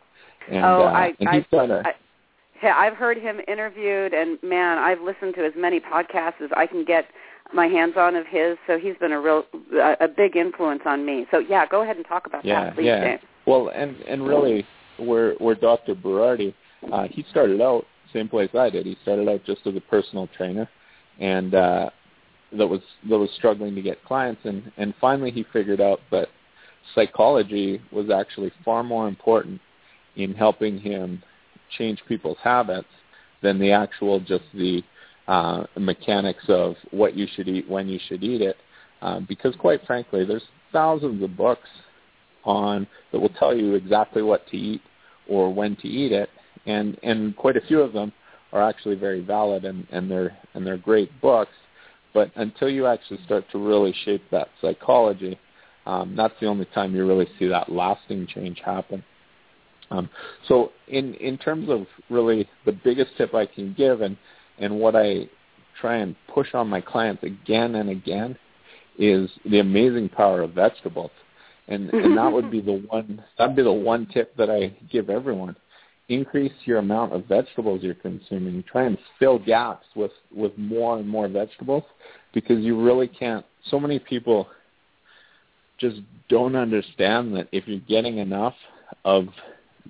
And, 0.49 0.63
oh, 0.65 0.83
uh, 0.83 0.91
I, 0.91 1.13
and 1.19 1.29
he's 1.29 1.43
got 1.51 1.69
a 1.69 1.83
I, 1.85 2.67
I've 2.67 2.95
heard 2.95 3.17
him 3.17 3.39
interviewed, 3.47 4.13
and 4.13 4.37
man, 4.43 4.77
I've 4.77 5.01
listened 5.01 5.35
to 5.35 5.45
as 5.45 5.53
many 5.55 5.79
podcasts 5.79 6.41
as 6.43 6.49
I 6.55 6.65
can 6.67 6.83
get 6.83 7.05
my 7.53 7.67
hands 7.67 7.93
on 7.97 8.15
of 8.15 8.25
his. 8.27 8.57
So 8.67 8.77
he's 8.77 8.95
been 8.99 9.11
a 9.11 9.19
real 9.19 9.43
a, 9.73 9.95
a 10.01 10.07
big 10.07 10.35
influence 10.35 10.81
on 10.85 11.05
me. 11.05 11.25
So 11.31 11.39
yeah, 11.39 11.65
go 11.65 11.81
ahead 11.81 11.97
and 11.97 12.05
talk 12.05 12.27
about 12.27 12.45
yeah, 12.45 12.65
that, 12.65 12.75
please. 12.75 12.85
Yeah, 12.85 13.03
James. 13.03 13.21
Well, 13.45 13.71
and 13.73 13.95
and 14.01 14.25
really, 14.25 14.65
where 14.97 15.33
where 15.35 15.55
Dr. 15.55 15.95
Berardi, 15.95 16.53
uh, 16.91 17.07
he 17.09 17.25
started 17.29 17.61
out 17.61 17.85
same 18.13 18.27
place 18.27 18.49
I 18.53 18.69
did. 18.69 18.85
He 18.85 18.97
started 19.01 19.27
out 19.27 19.43
just 19.45 19.65
as 19.65 19.75
a 19.75 19.81
personal 19.81 20.27
trainer, 20.35 20.69
and 21.19 21.53
uh, 21.53 21.89
that 22.57 22.67
was 22.67 22.81
that 23.09 23.17
was 23.17 23.29
struggling 23.37 23.75
to 23.75 23.81
get 23.81 24.03
clients, 24.05 24.41
and 24.45 24.71
and 24.77 24.93
finally 24.99 25.31
he 25.31 25.45
figured 25.53 25.81
out 25.81 25.99
that 26.11 26.27
psychology 26.95 27.81
was 27.91 28.09
actually 28.09 28.51
far 28.65 28.83
more 28.83 29.07
important 29.07 29.61
in 30.15 30.33
helping 30.33 30.79
him 30.79 31.21
change 31.77 32.01
people's 32.07 32.37
habits 32.43 32.87
than 33.41 33.59
the 33.59 33.71
actual 33.71 34.19
just 34.19 34.43
the 34.53 34.81
uh, 35.29 35.63
mechanics 35.77 36.43
of 36.47 36.75
what 36.89 37.15
you 37.15 37.27
should 37.35 37.47
eat, 37.47 37.69
when 37.69 37.87
you 37.87 37.99
should 38.07 38.23
eat 38.23 38.41
it, 38.41 38.57
uh, 39.03 39.19
because 39.27 39.55
quite 39.55 39.79
frankly, 39.85 40.25
there's 40.25 40.43
thousands 40.73 41.21
of 41.23 41.37
books 41.37 41.69
on 42.43 42.87
that 43.11 43.19
will 43.19 43.29
tell 43.29 43.55
you 43.55 43.75
exactly 43.75 44.23
what 44.23 44.45
to 44.47 44.57
eat 44.57 44.81
or 45.29 45.53
when 45.53 45.75
to 45.75 45.87
eat 45.87 46.11
it, 46.11 46.29
and 46.65 46.97
and 47.03 47.35
quite 47.37 47.55
a 47.55 47.61
few 47.61 47.79
of 47.79 47.93
them 47.93 48.11
are 48.51 48.67
actually 48.67 48.95
very 48.95 49.21
valid 49.21 49.65
and 49.65 49.85
and 49.91 50.09
they're 50.09 50.35
and 50.55 50.65
they're 50.65 50.77
great 50.77 51.11
books, 51.21 51.53
but 52.11 52.31
until 52.35 52.67
you 52.67 52.87
actually 52.87 53.19
start 53.23 53.45
to 53.51 53.59
really 53.59 53.93
shape 54.05 54.23
that 54.31 54.47
psychology, 54.59 55.39
um, 55.85 56.15
that's 56.15 56.33
the 56.41 56.47
only 56.47 56.65
time 56.73 56.95
you 56.95 57.05
really 57.05 57.27
see 57.37 57.47
that 57.47 57.71
lasting 57.71 58.25
change 58.25 58.59
happen. 58.65 59.03
Um, 59.91 60.09
so 60.47 60.71
in 60.87 61.13
in 61.15 61.37
terms 61.37 61.69
of 61.69 61.85
really 62.09 62.49
the 62.65 62.71
biggest 62.71 63.11
tip 63.15 63.35
I 63.35 63.45
can 63.45 63.75
give, 63.77 64.01
and 64.01 64.17
and 64.59 64.79
what 64.79 64.95
I 64.95 65.29
try 65.79 65.97
and 65.97 66.15
push 66.33 66.53
on 66.53 66.67
my 66.67 66.81
clients 66.81 67.23
again 67.23 67.75
and 67.75 67.89
again 67.89 68.37
is 68.97 69.29
the 69.49 69.59
amazing 69.59 70.09
power 70.09 70.41
of 70.41 70.51
vegetables. 70.51 71.11
and 71.67 71.91
and 71.93 72.17
that 72.17 72.31
would 72.31 72.51
be 72.51 72.61
the 72.71 72.83
one 72.89 73.23
that'd 73.37 73.55
be 73.55 73.63
the 73.63 73.71
one 73.71 74.07
tip 74.13 74.35
that 74.37 74.49
I 74.49 74.73
give 74.91 75.09
everyone. 75.09 75.55
Increase 76.09 76.53
your 76.65 76.79
amount 76.79 77.13
of 77.13 77.25
vegetables 77.25 77.83
you're 77.83 77.93
consuming. 77.93 78.63
Try 78.63 78.85
and 78.85 78.97
fill 79.19 79.39
gaps 79.39 79.85
with 79.95 80.11
with 80.35 80.57
more 80.57 80.97
and 80.97 81.07
more 81.07 81.27
vegetables 81.27 81.83
because 82.33 82.59
you 82.59 82.81
really 82.81 83.07
can't. 83.07 83.45
So 83.69 83.79
many 83.79 83.99
people 83.99 84.47
just 85.77 86.01
don't 86.27 86.55
understand 86.55 87.35
that 87.35 87.47
if 87.51 87.67
you're 87.67 87.79
getting 87.87 88.17
enough 88.17 88.55
of 89.05 89.27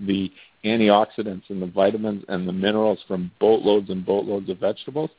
the 0.05 0.31
antioxidants 0.65 1.43
and 1.49 1.61
the 1.61 1.67
vitamins 1.67 2.23
and 2.27 2.47
the 2.47 2.53
minerals 2.53 2.99
from 3.07 3.31
boatloads 3.39 3.89
and 3.89 4.05
boatloads 4.05 4.49
of 4.49 4.57
vegetables, 4.57 5.09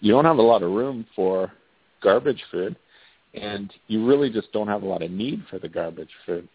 you 0.00 0.12
don't 0.12 0.24
have 0.24 0.38
a 0.38 0.42
lot 0.42 0.62
of 0.62 0.70
room 0.70 1.06
for 1.14 1.52
garbage 2.02 2.42
food 2.50 2.76
and 3.34 3.72
you 3.88 4.06
really 4.06 4.30
just 4.30 4.52
don't 4.52 4.68
have 4.68 4.82
a 4.82 4.86
lot 4.86 5.02
of 5.02 5.10
need 5.10 5.44
for 5.50 5.58
the 5.58 5.68
garbage 5.68 6.10
food. 6.24 6.48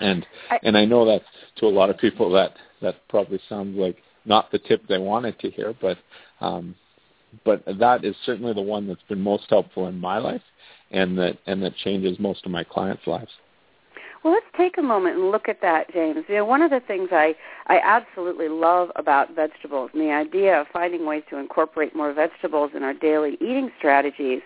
And 0.00 0.26
I, 0.50 0.58
and 0.62 0.76
I 0.76 0.84
know 0.84 1.06
that 1.06 1.22
to 1.56 1.66
a 1.66 1.68
lot 1.68 1.88
of 1.88 1.98
people 1.98 2.30
that 2.32 2.54
that 2.82 2.96
probably 3.08 3.40
sounds 3.48 3.78
like 3.78 3.96
not 4.26 4.50
the 4.50 4.58
tip 4.58 4.86
they 4.86 4.98
wanted 4.98 5.38
to 5.38 5.50
hear, 5.50 5.74
but 5.80 5.96
um, 6.40 6.74
but 7.44 7.62
that 7.78 8.04
is 8.04 8.14
certainly 8.24 8.52
the 8.52 8.60
one 8.60 8.86
that's 8.86 9.00
been 9.08 9.20
most 9.20 9.44
helpful 9.48 9.88
in 9.88 9.98
my 9.98 10.18
life, 10.18 10.42
and 10.90 11.16
that 11.16 11.38
and 11.46 11.62
that 11.62 11.76
changes 11.76 12.18
most 12.18 12.44
of 12.44 12.52
my 12.52 12.62
clients' 12.62 13.06
lives. 13.06 13.30
Well, 14.26 14.34
let's 14.34 14.56
take 14.56 14.76
a 14.76 14.82
moment 14.82 15.14
and 15.14 15.30
look 15.30 15.48
at 15.48 15.60
that, 15.60 15.92
James. 15.92 16.24
You 16.28 16.34
know, 16.34 16.44
one 16.44 16.60
of 16.60 16.72
the 16.72 16.80
things 16.80 17.10
I 17.12 17.36
I 17.68 17.78
absolutely 17.78 18.48
love 18.48 18.88
about 18.96 19.36
vegetables 19.36 19.90
and 19.92 20.02
the 20.02 20.10
idea 20.10 20.60
of 20.60 20.66
finding 20.72 21.06
ways 21.06 21.22
to 21.30 21.36
incorporate 21.36 21.94
more 21.94 22.12
vegetables 22.12 22.72
in 22.74 22.82
our 22.82 22.92
daily 22.92 23.34
eating 23.34 23.70
strategies 23.78 24.40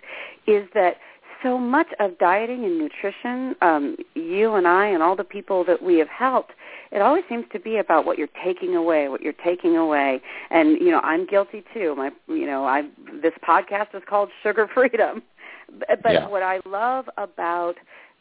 is 0.46 0.68
that 0.74 0.96
so 1.42 1.56
much 1.56 1.86
of 1.98 2.18
dieting 2.18 2.66
and 2.66 2.78
nutrition, 2.78 3.56
um, 3.62 3.96
you 4.14 4.56
and 4.56 4.68
I 4.68 4.88
and 4.88 5.02
all 5.02 5.16
the 5.16 5.24
people 5.24 5.64
that 5.64 5.82
we 5.82 5.96
have 5.96 6.08
helped, 6.08 6.52
it 6.92 7.00
always 7.00 7.24
seems 7.30 7.46
to 7.50 7.58
be 7.58 7.78
about 7.78 8.04
what 8.04 8.18
you're 8.18 8.28
taking 8.44 8.76
away, 8.76 9.08
what 9.08 9.22
you're 9.22 9.32
taking 9.32 9.78
away. 9.78 10.20
And 10.50 10.78
you 10.78 10.90
know, 10.90 11.00
I'm 11.00 11.24
guilty 11.24 11.64
too. 11.72 11.94
My, 11.96 12.10
you 12.28 12.44
know, 12.44 12.66
I 12.66 12.82
this 13.22 13.32
podcast 13.48 13.94
is 13.94 14.02
called 14.06 14.28
Sugar 14.42 14.68
Freedom. 14.74 15.22
But 16.02 16.12
yeah. 16.12 16.26
what 16.26 16.42
I 16.42 16.58
love 16.66 17.04
about 17.16 17.76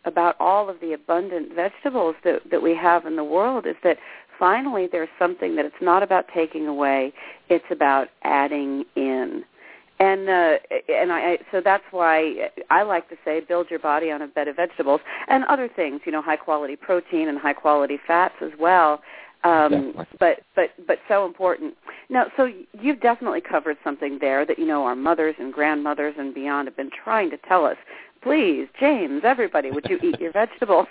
about 0.06 0.36
all 0.40 0.70
of 0.70 0.80
the 0.80 0.94
abundant 0.94 1.54
vegetables 1.54 2.16
that 2.24 2.42
that 2.50 2.62
we 2.62 2.76
have 2.76 3.06
in 3.06 3.16
the 3.16 3.24
world 3.24 3.66
is 3.66 3.76
that 3.84 3.98
finally 4.38 4.88
there's 4.92 5.10
something 5.20 5.56
that 5.56 5.66
it's 5.66 5.82
not 5.82 6.02
about 6.02 6.26
taking 6.34 6.68
away, 6.68 7.14
it's 7.50 7.66
about 7.70 8.08
adding 8.24 8.86
in 8.96 9.44
and 10.00 10.30
uh, 10.30 10.58
and 10.88 11.12
I 11.12 11.38
so 11.52 11.62
that's 11.64 11.84
why 11.92 12.50
I 12.70 12.84
like 12.84 13.10
to 13.10 13.16
say 13.26 13.42
build 13.42 13.68
your 13.70 13.80
body 13.80 14.12
on 14.12 14.22
a 14.22 14.28
bed 14.28 14.48
of 14.48 14.56
vegetables 14.56 15.02
and 15.28 15.44
other 15.46 15.70
things, 15.74 16.02
you 16.06 16.12
know, 16.12 16.22
high 16.22 16.38
quality 16.38 16.76
protein 16.76 17.28
and 17.28 17.38
high 17.38 17.54
quality 17.54 18.00
fats 18.08 18.36
as 18.42 18.52
well. 18.58 19.02
Um, 19.44 19.94
but 20.20 20.40
but 20.56 20.72
but 20.86 20.98
so 21.08 21.26
important. 21.26 21.76
Now, 22.10 22.26
so 22.36 22.50
you've 22.74 23.00
definitely 23.00 23.42
covered 23.42 23.78
something 23.84 24.18
there 24.20 24.46
that 24.46 24.60
you 24.60 24.66
know 24.66 24.84
our 24.84 24.96
mothers 24.96 25.36
and 25.40 25.54
grandmothers 25.54 26.16
and 26.18 26.34
beyond 26.34 26.68
have 26.68 26.76
been 26.76 26.90
trying 27.04 27.30
to 27.30 27.38
tell 27.48 27.66
us. 27.66 27.78
Please, 28.22 28.68
James, 28.80 29.22
everybody, 29.24 29.72
would 29.72 29.86
you 29.90 29.98
eat 30.04 30.20
your 30.20 30.32
vegetables? 30.34 30.88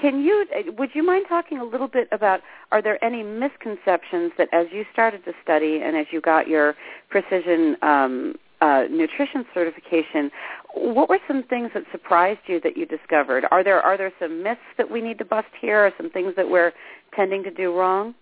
Can 0.00 0.20
you 0.20 0.46
would 0.76 0.90
you 0.94 1.04
mind 1.04 1.26
talking 1.28 1.58
a 1.58 1.64
little 1.64 1.88
bit 1.88 2.08
about 2.10 2.40
are 2.72 2.82
there 2.82 3.02
any 3.04 3.22
misconceptions 3.22 4.32
that 4.38 4.48
as 4.52 4.66
you 4.72 4.84
started 4.92 5.24
to 5.24 5.32
study 5.42 5.80
and 5.82 5.96
as 5.96 6.06
you 6.10 6.20
got 6.20 6.48
your 6.48 6.74
precision 7.08 7.76
um, 7.82 8.34
uh, 8.60 8.84
nutrition 8.90 9.44
certification, 9.54 10.30
what 10.74 11.08
were 11.08 11.18
some 11.26 11.44
things 11.44 11.70
that 11.74 11.84
surprised 11.92 12.40
you 12.46 12.60
that 12.60 12.76
you 12.76 12.86
discovered? 12.86 13.44
Are 13.50 13.62
there 13.62 13.80
are 13.80 13.96
there 13.96 14.12
some 14.18 14.42
myths 14.42 14.60
that 14.76 14.90
we 14.90 15.00
need 15.00 15.18
to 15.18 15.24
bust 15.24 15.48
here, 15.60 15.86
or 15.86 15.92
some 15.96 16.10
things 16.10 16.34
that 16.36 16.48
we're 16.48 16.72
tending 17.14 17.42
to 17.44 17.50
do 17.50 17.76
wrong? 17.76 18.14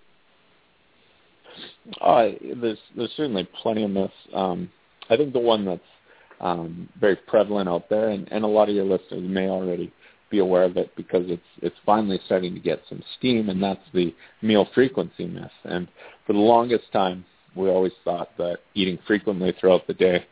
Uh, 2.01 2.29
there's 2.61 2.79
there's 2.97 3.13
certainly 3.17 3.49
plenty 3.63 3.85
of 3.85 3.91
myths. 3.91 4.13
Um, 4.35 4.71
I 5.09 5.17
think 5.17 5.33
the 5.33 5.39
one 5.39 5.65
that's 5.65 5.81
um, 6.41 6.89
very 7.01 7.17
prevalent 7.17 7.69
out 7.69 7.89
there, 7.89 8.11
and, 8.11 8.31
and 8.31 8.45
a 8.45 8.49
lot 8.49 8.69
of 8.69 8.75
your 8.75 8.85
listeners 8.85 9.23
may 9.23 9.49
already 9.49 9.93
be 10.31 10.41
aware 10.41 10.65
of 10.65 10.77
it 10.77 10.91
because 10.97 11.25
it's 11.29 11.43
it's 11.63 11.77
finally 11.85 12.21
starting 12.27 12.55
to 12.55 12.61
get 12.61 12.83
some 12.89 13.03
steam, 13.19 13.49
and 13.49 13.63
that's 13.63 13.81
the 13.95 14.15
meal 14.43 14.69
frequency 14.75 15.27
myth. 15.27 15.51
And 15.65 15.89
for 16.27 16.33
the 16.33 16.39
longest 16.39 16.85
time, 16.93 17.25
we 17.57 17.71
always 17.71 17.93
thought 18.05 18.31
that 18.39 18.59
eating 18.75 18.99
frequently 19.07 19.55
throughout 19.59 19.87
the 19.87 19.95
day 19.95 20.27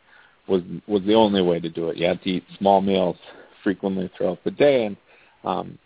was 0.46 0.62
was 0.86 1.02
the 1.04 1.14
only 1.14 1.42
way 1.42 1.60
to 1.60 1.68
do 1.68 1.88
it. 1.88 1.96
You 1.96 2.06
had 2.06 2.22
to 2.22 2.30
eat 2.30 2.44
small 2.58 2.80
meals 2.80 3.16
frequently 3.62 4.10
throughout 4.16 4.42
the 4.44 4.50
day, 4.50 4.86
and 4.86 4.96
um, 5.44 5.78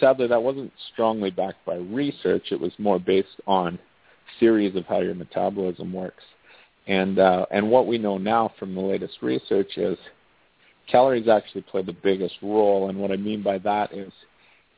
sadly, 0.00 0.26
that 0.26 0.42
wasn't 0.42 0.72
strongly 0.92 1.30
backed 1.30 1.64
by 1.64 1.76
research. 1.76 2.46
It 2.50 2.60
was 2.60 2.72
more 2.78 2.98
based 2.98 3.40
on 3.46 3.78
theories 4.40 4.76
of 4.76 4.86
how 4.86 5.00
your 5.00 5.14
metabolism 5.14 5.92
works. 5.92 6.22
And 6.86 7.18
uh, 7.18 7.46
and 7.50 7.70
what 7.70 7.86
we 7.86 7.98
know 7.98 8.18
now 8.18 8.52
from 8.58 8.74
the 8.74 8.80
latest 8.80 9.18
research 9.22 9.76
is 9.76 9.98
calories 10.90 11.28
actually 11.28 11.62
play 11.62 11.82
the 11.82 11.96
biggest 12.02 12.34
role. 12.42 12.88
And 12.88 12.98
what 12.98 13.10
I 13.10 13.16
mean 13.16 13.42
by 13.42 13.58
that 13.58 13.92
is 13.92 14.12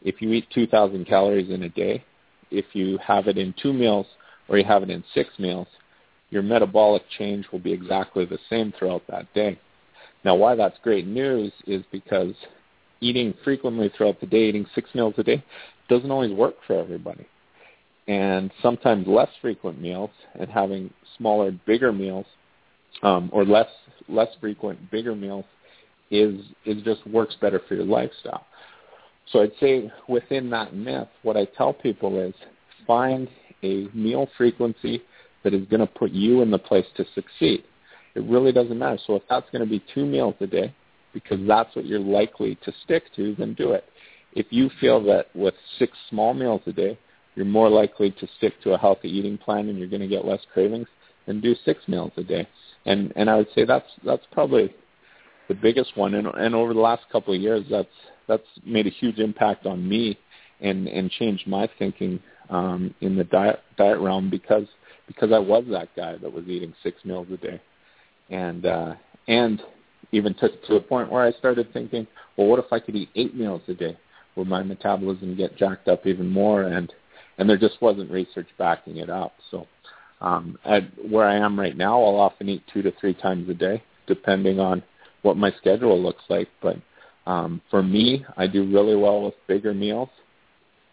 if 0.02 0.22
you 0.22 0.32
eat 0.32 0.46
2,000 0.54 1.04
calories 1.04 1.50
in 1.50 1.64
a 1.64 1.68
day, 1.68 2.04
if 2.50 2.66
you 2.74 2.98
have 2.98 3.26
it 3.26 3.38
in 3.38 3.54
two 3.60 3.72
meals 3.72 4.06
or 4.48 4.56
you 4.56 4.64
have 4.64 4.84
it 4.84 4.90
in 4.90 5.02
six 5.14 5.30
meals, 5.38 5.66
your 6.30 6.42
metabolic 6.42 7.02
change 7.18 7.46
will 7.52 7.58
be 7.58 7.72
exactly 7.72 8.24
the 8.24 8.38
same 8.50 8.72
throughout 8.78 9.02
that 9.08 9.32
day. 9.34 9.58
Now, 10.24 10.34
why 10.34 10.54
that's 10.54 10.76
great 10.82 11.06
news 11.06 11.52
is 11.66 11.84
because 11.92 12.34
eating 13.00 13.34
frequently 13.44 13.90
throughout 13.96 14.20
the 14.20 14.26
day, 14.26 14.48
eating 14.48 14.66
six 14.74 14.90
meals 14.94 15.14
a 15.18 15.22
day, 15.22 15.44
doesn't 15.88 16.10
always 16.10 16.32
work 16.32 16.56
for 16.66 16.78
everybody. 16.78 17.26
And 18.08 18.50
sometimes 18.62 19.06
less 19.06 19.28
frequent 19.40 19.80
meals 19.80 20.10
and 20.38 20.48
having 20.48 20.90
smaller, 21.16 21.52
bigger 21.66 21.92
meals, 21.92 22.26
um, 23.02 23.30
or 23.32 23.44
less 23.44 23.68
less 24.08 24.28
frequent, 24.40 24.90
bigger 24.90 25.14
meals 25.14 25.44
is 26.10 26.40
is 26.64 26.82
just 26.82 27.06
works 27.06 27.36
better 27.40 27.60
for 27.68 27.74
your 27.74 27.84
lifestyle. 27.84 28.46
So 29.32 29.42
I'd 29.42 29.52
say 29.60 29.90
within 30.08 30.50
that 30.50 30.74
myth, 30.74 31.08
what 31.22 31.36
I 31.36 31.46
tell 31.56 31.72
people 31.72 32.20
is 32.20 32.34
find 32.86 33.28
a 33.62 33.88
meal 33.92 34.28
frequency 34.36 35.02
that 35.46 35.54
is 35.54 35.64
going 35.68 35.78
to 35.78 35.86
put 35.86 36.10
you 36.10 36.42
in 36.42 36.50
the 36.50 36.58
place 36.58 36.86
to 36.96 37.04
succeed. 37.14 37.62
It 38.16 38.24
really 38.24 38.50
doesn't 38.50 38.76
matter. 38.76 38.98
So 39.06 39.14
if 39.14 39.22
that's 39.30 39.48
going 39.52 39.62
to 39.62 39.70
be 39.70 39.80
two 39.94 40.04
meals 40.04 40.34
a 40.40 40.46
day, 40.48 40.74
because 41.14 41.38
that's 41.46 41.76
what 41.76 41.86
you're 41.86 42.00
likely 42.00 42.58
to 42.64 42.72
stick 42.82 43.04
to, 43.14 43.36
then 43.38 43.54
do 43.54 43.70
it. 43.70 43.84
If 44.32 44.46
you 44.50 44.68
feel 44.80 45.00
that 45.04 45.26
with 45.36 45.54
six 45.78 45.92
small 46.10 46.34
meals 46.34 46.62
a 46.66 46.72
day, 46.72 46.98
you're 47.36 47.46
more 47.46 47.68
likely 47.68 48.10
to 48.10 48.26
stick 48.38 48.60
to 48.64 48.72
a 48.72 48.78
healthy 48.78 49.08
eating 49.08 49.38
plan 49.38 49.68
and 49.68 49.78
you're 49.78 49.86
going 49.86 50.02
to 50.02 50.08
get 50.08 50.24
less 50.24 50.40
cravings, 50.52 50.88
then 51.26 51.40
do 51.40 51.54
six 51.64 51.86
meals 51.86 52.10
a 52.16 52.24
day. 52.24 52.48
And 52.86 53.12
and 53.14 53.30
I 53.30 53.36
would 53.36 53.48
say 53.54 53.64
that's 53.64 53.88
that's 54.04 54.26
probably 54.32 54.74
the 55.46 55.54
biggest 55.54 55.96
one. 55.96 56.14
And, 56.14 56.26
and 56.26 56.56
over 56.56 56.74
the 56.74 56.80
last 56.80 57.04
couple 57.12 57.34
of 57.34 57.40
years, 57.40 57.64
that's 57.70 57.86
that's 58.26 58.48
made 58.64 58.88
a 58.88 58.90
huge 58.90 59.20
impact 59.20 59.64
on 59.64 59.88
me 59.88 60.18
and 60.60 60.88
and 60.88 61.08
changed 61.10 61.46
my 61.46 61.68
thinking 61.78 62.18
um, 62.50 62.92
in 63.00 63.16
the 63.16 63.24
diet 63.24 63.60
diet 63.76 64.00
realm 64.00 64.28
because 64.28 64.66
because 65.06 65.32
I 65.32 65.38
was 65.38 65.64
that 65.70 65.94
guy 65.96 66.16
that 66.16 66.32
was 66.32 66.44
eating 66.48 66.74
six 66.82 67.04
meals 67.04 67.28
a 67.32 67.36
day, 67.36 67.60
and 68.30 68.66
uh, 68.66 68.94
and 69.28 69.62
even 70.12 70.34
took 70.34 70.64
to 70.66 70.76
a 70.76 70.80
point 70.80 71.10
where 71.10 71.24
I 71.24 71.32
started 71.32 71.72
thinking, 71.72 72.06
well, 72.36 72.46
what 72.46 72.58
if 72.58 72.72
I 72.72 72.78
could 72.78 72.96
eat 72.96 73.10
eight 73.14 73.34
meals 73.34 73.62
a 73.68 73.74
day? 73.74 73.96
Would 74.36 74.48
my 74.48 74.62
metabolism 74.62 75.36
get 75.36 75.56
jacked 75.56 75.88
up 75.88 76.06
even 76.06 76.28
more? 76.28 76.64
And 76.64 76.92
and 77.38 77.48
there 77.48 77.58
just 77.58 77.80
wasn't 77.82 78.10
research 78.10 78.48
backing 78.58 78.98
it 78.98 79.10
up. 79.10 79.32
So 79.50 79.66
um, 80.20 80.58
at 80.64 80.82
where 81.08 81.26
I 81.26 81.36
am 81.36 81.58
right 81.58 81.76
now, 81.76 82.02
I'll 82.02 82.16
often 82.16 82.48
eat 82.48 82.62
two 82.72 82.82
to 82.82 82.92
three 83.00 83.14
times 83.14 83.48
a 83.48 83.54
day, 83.54 83.82
depending 84.06 84.60
on 84.60 84.82
what 85.22 85.36
my 85.36 85.52
schedule 85.52 86.00
looks 86.00 86.24
like. 86.28 86.48
But 86.62 86.76
um, 87.26 87.60
for 87.70 87.82
me, 87.82 88.24
I 88.36 88.46
do 88.46 88.70
really 88.70 88.96
well 88.96 89.22
with 89.22 89.34
bigger 89.46 89.74
meals 89.74 90.08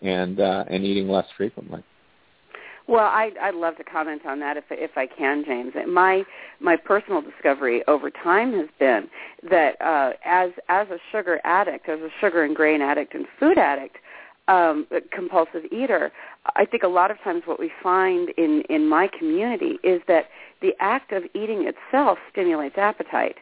and 0.02 0.40
uh, 0.40 0.66
and 0.70 0.84
eating 0.84 1.08
less 1.08 1.28
frequently. 1.38 1.84
Well, 2.88 3.06
I, 3.06 3.32
I'd 3.42 3.56
love 3.56 3.78
to 3.78 3.84
comment 3.84 4.26
on 4.26 4.40
that 4.42 4.58
if 4.58 4.66
if 4.70 4.92
I 4.98 5.08
can, 5.08 5.44
James. 5.46 5.74
My 5.88 6.24
my 6.60 6.76
personal 6.76 7.22
discovery 7.22 7.82
over 7.88 8.10
time 8.10 8.54
has 8.54 8.68
been 8.78 9.08
that 9.50 9.82
uh, 9.82 10.12
as 10.26 10.52
as 10.68 10.88
a 10.90 10.98
sugar 11.12 11.40
addict, 11.46 11.88
as 11.88 12.00
a 12.02 12.10
sugar 12.20 12.44
and 12.44 12.56
grain 12.56 12.82
addict 12.82 13.14
and 13.14 13.26
food 13.40 13.58
addict, 13.58 13.98
um, 14.50 14.86
compulsive 15.12 15.64
eater, 15.72 16.12
I 16.56 16.66
think 16.66 16.84
a 16.84 16.90
lot 16.90 17.10
of 17.10 17.18
times 17.24 17.44
what 17.46 17.60
we 17.60 17.72
find 17.82 18.30
in 18.38 18.64
in 18.70 18.90
my 18.90 19.08
community 19.18 19.80
is 19.84 20.02
that 20.10 20.26
the 20.62 20.74
act 20.82 21.14
of 21.14 21.24
eating 21.34 21.66
itself 21.68 22.18
stimulates 22.32 22.78
appetite. 22.78 23.38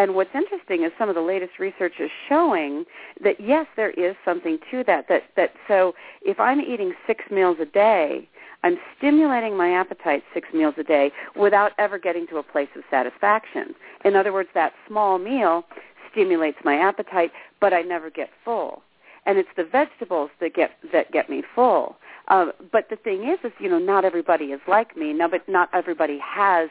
And 0.00 0.14
what's 0.14 0.34
interesting 0.34 0.82
is 0.82 0.92
some 0.98 1.10
of 1.10 1.14
the 1.14 1.20
latest 1.20 1.58
research 1.58 1.94
is 2.00 2.10
showing 2.26 2.86
that 3.22 3.36
yes, 3.38 3.66
there 3.76 3.90
is 3.90 4.16
something 4.24 4.56
to 4.70 4.82
that. 4.84 5.02
That 5.10 5.24
that 5.36 5.50
so 5.68 5.92
if 6.22 6.40
I'm 6.40 6.58
eating 6.58 6.94
six 7.06 7.24
meals 7.30 7.58
a 7.60 7.66
day, 7.66 8.26
I'm 8.64 8.78
stimulating 8.96 9.58
my 9.58 9.70
appetite 9.82 10.22
six 10.32 10.48
meals 10.54 10.74
a 10.78 10.84
day 10.84 11.12
without 11.36 11.72
ever 11.78 11.98
getting 11.98 12.26
to 12.28 12.38
a 12.38 12.42
place 12.42 12.70
of 12.78 12.82
satisfaction. 12.90 13.74
In 14.06 14.16
other 14.16 14.32
words, 14.32 14.48
that 14.54 14.72
small 14.88 15.18
meal 15.18 15.64
stimulates 16.10 16.58
my 16.64 16.76
appetite, 16.76 17.30
but 17.60 17.74
I 17.74 17.82
never 17.82 18.08
get 18.10 18.30
full. 18.42 18.82
and 19.26 19.38
it's 19.38 19.48
the 19.56 19.64
vegetables 19.64 20.30
that 20.40 20.54
get 20.54 20.72
that 20.92 21.12
get 21.12 21.28
me 21.28 21.42
full. 21.54 21.96
Uh, 22.28 22.46
but 22.72 22.88
the 22.90 22.96
thing 22.96 23.24
is, 23.28 23.38
is 23.44 23.52
you 23.58 23.68
know, 23.68 23.78
not 23.78 24.04
everybody 24.04 24.46
is 24.46 24.60
like 24.68 24.96
me. 24.96 25.12
No, 25.12 25.28
but 25.28 25.48
not 25.48 25.68
everybody 25.74 26.18
has 26.24 26.70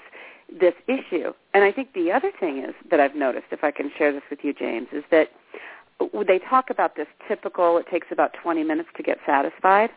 this 0.60 0.74
issue. 0.88 1.34
And 1.54 1.64
I 1.64 1.72
think 1.72 1.94
the 1.94 2.12
other 2.12 2.32
thing 2.40 2.60
is 2.60 2.74
that 2.90 3.00
I've 3.00 3.16
noticed, 3.16 3.48
if 3.52 3.64
I 3.64 3.72
can 3.72 3.92
share 3.98 4.12
this 4.12 4.24
with 4.30 4.40
you, 4.44 4.54
James, 4.54 4.88
is 4.92 5.04
that 5.12 5.30
they 6.28 6.40
talk 6.50 6.70
about 6.70 6.96
this 6.96 7.08
typical. 7.28 7.78
It 7.78 7.86
takes 7.92 8.08
about 8.12 8.34
20 8.42 8.64
minutes 8.64 8.90
to 8.98 9.04
get 9.04 9.18
satisfied. 9.26 9.90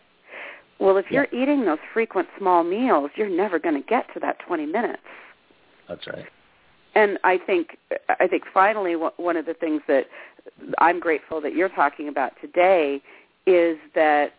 Well, 0.78 0.96
if 0.96 1.06
you're 1.10 1.28
yeah. 1.32 1.42
eating 1.42 1.64
those 1.64 1.78
frequent 1.92 2.28
small 2.38 2.64
meals, 2.64 3.10
you're 3.16 3.28
never 3.28 3.58
going 3.58 3.80
to 3.80 3.86
get 3.86 4.06
to 4.14 4.20
that 4.20 4.38
20 4.46 4.66
minutes. 4.66 5.02
That's 5.88 6.06
right. 6.06 6.26
And 6.94 7.18
I 7.24 7.38
think 7.38 7.78
I 8.20 8.26
think 8.26 8.42
finally 8.52 8.94
one 8.94 9.36
of 9.36 9.46
the 9.46 9.54
things 9.54 9.80
that 9.88 10.06
I'm 10.78 11.00
grateful 11.00 11.40
that 11.40 11.54
you're 11.54 11.70
talking 11.70 12.08
about 12.08 12.32
today 12.40 13.00
is 13.46 13.78
that 13.94 14.32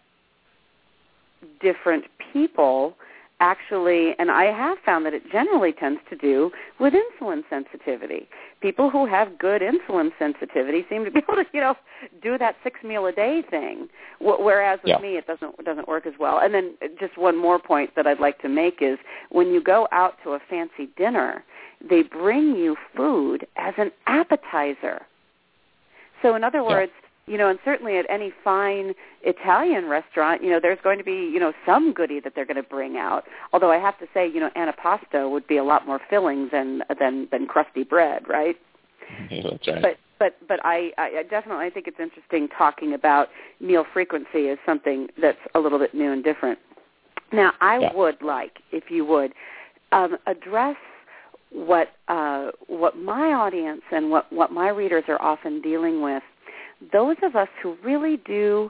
different 1.62 2.06
people 2.32 2.96
actually, 3.44 4.16
and 4.18 4.32
I 4.32 4.46
have 4.46 4.78
found 4.86 5.06
that 5.06 5.14
it 5.14 5.30
generally 5.30 5.74
tends 5.74 6.00
to 6.10 6.16
do 6.16 6.50
with 6.80 6.94
insulin 6.94 7.42
sensitivity. 7.50 8.30
People 8.62 8.90
who 8.90 9.06
have 9.06 9.38
good 9.38 9.62
insulin 9.62 10.12
sensitivity 10.18 10.86
seem 10.90 11.04
to 11.04 11.12
be 11.12 11.20
able 11.20 11.36
to, 11.36 11.46
you 11.54 11.60
know, 11.60 11.76
do 12.22 12.38
that 12.38 12.56
six 12.64 12.80
meal 12.84 13.06
a 13.06 13.12
day 13.12 13.44
thing. 13.50 13.90
Whereas 14.22 14.80
with 14.84 14.92
yeah. 14.92 15.00
me, 15.00 15.18
it 15.18 15.28
doesn't 15.28 15.56
it 15.60 15.66
doesn't 15.66 15.90
work 15.90 16.08
as 16.08 16.14
well. 16.18 16.40
And 16.42 16.54
then 16.54 16.76
uh, 16.82 16.88
just 16.98 17.18
one 17.18 17.38
more 17.38 17.60
point 17.60 17.90
that 17.98 18.08
I'd 18.08 18.22
like 18.22 18.40
to 18.44 18.50
make 18.50 18.78
is 18.82 18.98
when 19.30 19.48
you 19.48 19.62
go 19.62 19.90
out 19.92 20.14
to 20.24 20.32
a 20.32 20.40
fancy 20.50 20.90
dinner, 20.96 21.44
they 21.88 22.02
bring 22.02 22.56
you 22.56 22.78
food 22.96 23.46
as 23.58 23.74
an 23.78 23.92
appetizer. 24.08 25.02
So 26.22 26.36
in 26.36 26.46
other 26.46 26.64
words, 26.64 26.94
you 27.26 27.38
know, 27.38 27.50
and 27.50 27.58
certainly 27.64 27.98
at 27.98 28.06
any 28.10 28.34
fine 28.44 28.94
Italian 29.22 29.88
restaurant, 29.88 30.44
you 30.44 30.50
know, 30.50 30.60
there's 30.62 30.80
going 30.84 30.98
to 30.98 31.04
be, 31.04 31.30
you 31.34 31.40
know, 31.40 31.54
some 31.66 31.94
goodie 31.94 32.20
that 32.20 32.34
they're 32.36 32.46
going 32.46 32.62
to 32.62 32.64
bring 32.64 32.98
out. 32.98 33.24
Although 33.54 33.72
I 33.72 33.78
have 33.78 33.98
to 34.00 34.08
say, 34.14 34.28
you 34.28 34.40
know, 34.40 34.50
antipasto 34.58 35.30
would 35.32 35.48
be 35.48 35.58
a 35.58 35.64
lot 35.64 35.88
more 35.88 36.02
filling 36.10 36.50
than 36.52 36.84
than 37.00 37.28
than 37.32 37.46
crusty 37.46 37.84
bread, 37.84 38.28
right? 38.28 38.58
Yeah, 39.30 39.44
that's 39.50 39.68
right. 39.68 39.82
But 39.82 39.98
but 40.20 40.48
but 40.48 40.60
I, 40.66 40.92
I 40.98 41.24
definitely 41.30 41.66
I 41.66 41.70
think 41.70 41.88
it's 41.88 42.00
interesting 42.00 42.50
talking 42.58 42.94
about 42.94 43.30
meal 43.62 43.86
frequency 43.94 44.50
as 44.50 44.58
something 44.66 45.08
that's 45.22 45.38
a 45.56 45.60
little 45.60 45.80
bit 45.80 45.94
new 45.94 46.12
and 46.12 46.24
different. 46.24 46.60
Now, 47.32 47.54
I 47.62 47.80
yeah. 47.80 47.94
would 47.96 48.22
like, 48.22 48.60
if 48.72 48.92
you 48.92 49.06
would, 49.06 49.34
um, 49.92 50.18
address 50.28 50.76
what 51.52 51.90
uh, 52.08 52.52
what 52.68 52.98
my 52.98 53.34
audience 53.34 53.82
and 53.92 54.10
what 54.10 54.32
what 54.32 54.52
my 54.52 54.70
readers 54.70 55.06
are 55.08 55.22
often 55.22 55.62
dealing 55.62 56.02
with 56.02 56.24
those 56.92 57.18
of 57.24 57.36
us 57.36 57.50
who 57.62 57.78
really 57.84 58.18
do 58.18 58.70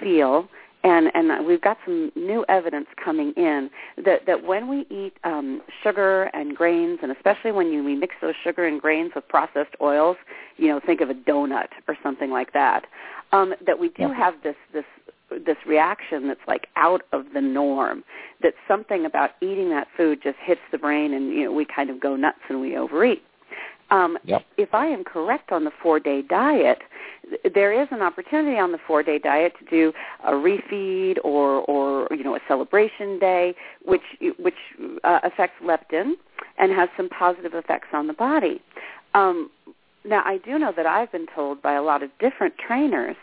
feel 0.00 0.48
and 0.82 1.10
and 1.14 1.46
we've 1.46 1.60
got 1.60 1.76
some 1.84 2.10
new 2.16 2.44
evidence 2.48 2.86
coming 3.02 3.32
in 3.36 3.70
that 4.04 4.24
that 4.26 4.44
when 4.44 4.68
we 4.68 4.86
eat 4.90 5.12
um, 5.24 5.60
sugar 5.82 6.24
and 6.32 6.56
grains, 6.56 7.00
and 7.02 7.12
especially 7.12 7.52
when 7.52 7.70
you, 7.70 7.84
we 7.84 7.94
mix 7.94 8.14
those 8.20 8.34
sugar 8.42 8.66
and 8.66 8.80
grains 8.80 9.12
with 9.14 9.28
processed 9.28 9.74
oils, 9.80 10.16
you 10.56 10.68
know, 10.68 10.80
think 10.84 11.00
of 11.00 11.10
a 11.10 11.14
donut 11.14 11.68
or 11.86 11.96
something 12.02 12.30
like 12.30 12.52
that, 12.52 12.86
um, 13.32 13.54
that 13.66 13.78
we 13.78 13.90
do 13.90 14.10
have 14.12 14.34
this 14.42 14.56
this 14.72 14.84
this 15.46 15.56
reaction 15.66 16.26
that's 16.28 16.40
like 16.48 16.68
out 16.76 17.02
of 17.12 17.26
the 17.34 17.40
norm. 17.40 18.02
That 18.42 18.54
something 18.66 19.04
about 19.04 19.30
eating 19.42 19.68
that 19.70 19.86
food 19.96 20.20
just 20.22 20.38
hits 20.42 20.62
the 20.72 20.78
brain, 20.78 21.12
and 21.12 21.30
you 21.30 21.44
know, 21.44 21.52
we 21.52 21.66
kind 21.66 21.90
of 21.90 22.00
go 22.00 22.16
nuts 22.16 22.38
and 22.48 22.60
we 22.60 22.76
overeat. 22.76 23.22
Um, 23.90 24.18
yep. 24.24 24.44
If 24.56 24.72
I 24.72 24.86
am 24.86 25.02
correct 25.04 25.50
on 25.52 25.64
the 25.64 25.72
four-day 25.82 26.22
diet, 26.22 26.78
there 27.54 27.80
is 27.80 27.88
an 27.90 28.02
opportunity 28.02 28.58
on 28.58 28.72
the 28.72 28.78
four-day 28.86 29.18
diet 29.18 29.52
to 29.58 29.64
do 29.68 29.92
a 30.24 30.32
refeed 30.32 31.18
or, 31.24 31.62
or 31.62 32.06
you 32.14 32.22
know, 32.22 32.36
a 32.36 32.40
celebration 32.46 33.18
day, 33.18 33.54
which 33.84 34.02
which 34.38 34.54
uh, 35.04 35.20
affects 35.24 35.56
leptin 35.62 36.12
and 36.58 36.72
has 36.72 36.88
some 36.96 37.08
positive 37.08 37.54
effects 37.54 37.88
on 37.92 38.06
the 38.06 38.12
body. 38.12 38.60
Um, 39.14 39.50
now, 40.04 40.22
I 40.24 40.38
do 40.38 40.58
know 40.58 40.72
that 40.76 40.86
I've 40.86 41.12
been 41.12 41.26
told 41.34 41.60
by 41.60 41.74
a 41.74 41.82
lot 41.82 42.02
of 42.02 42.10
different 42.20 42.54
trainers 42.56 43.16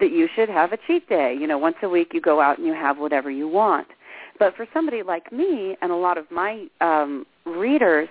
that 0.00 0.10
you 0.10 0.28
should 0.34 0.48
have 0.48 0.72
a 0.72 0.78
cheat 0.86 1.08
day. 1.08 1.36
You 1.38 1.46
know, 1.46 1.58
once 1.58 1.76
a 1.82 1.88
week 1.88 2.08
you 2.12 2.20
go 2.20 2.40
out 2.40 2.58
and 2.58 2.66
you 2.66 2.74
have 2.74 2.98
whatever 2.98 3.30
you 3.30 3.46
want. 3.46 3.86
But 4.38 4.56
for 4.56 4.66
somebody 4.74 5.02
like 5.02 5.32
me 5.32 5.76
and 5.80 5.92
a 5.92 5.96
lot 5.96 6.18
of 6.18 6.28
my 6.30 6.66
um, 6.80 7.24
readers, 7.46 8.08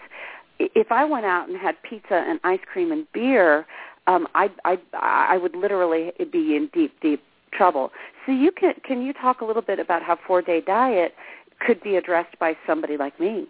if 0.59 0.91
I 0.91 1.05
went 1.05 1.25
out 1.25 1.47
and 1.47 1.57
had 1.57 1.75
pizza 1.83 2.15
and 2.15 2.39
ice 2.43 2.59
cream 2.71 2.91
and 2.91 3.05
beer, 3.13 3.65
um, 4.07 4.27
I 4.35 4.49
I 4.65 4.77
I 4.93 5.37
would 5.37 5.55
literally 5.55 6.11
be 6.31 6.55
in 6.55 6.69
deep 6.73 6.99
deep 7.01 7.21
trouble. 7.51 7.91
So 8.25 8.31
you 8.31 8.51
can 8.51 8.73
can 8.85 9.01
you 9.01 9.13
talk 9.13 9.41
a 9.41 9.45
little 9.45 9.61
bit 9.61 9.79
about 9.79 10.03
how 10.03 10.17
four 10.27 10.41
day 10.41 10.61
diet 10.61 11.13
could 11.59 11.81
be 11.81 11.95
addressed 11.95 12.37
by 12.39 12.55
somebody 12.67 12.97
like 12.97 13.19
me? 13.19 13.47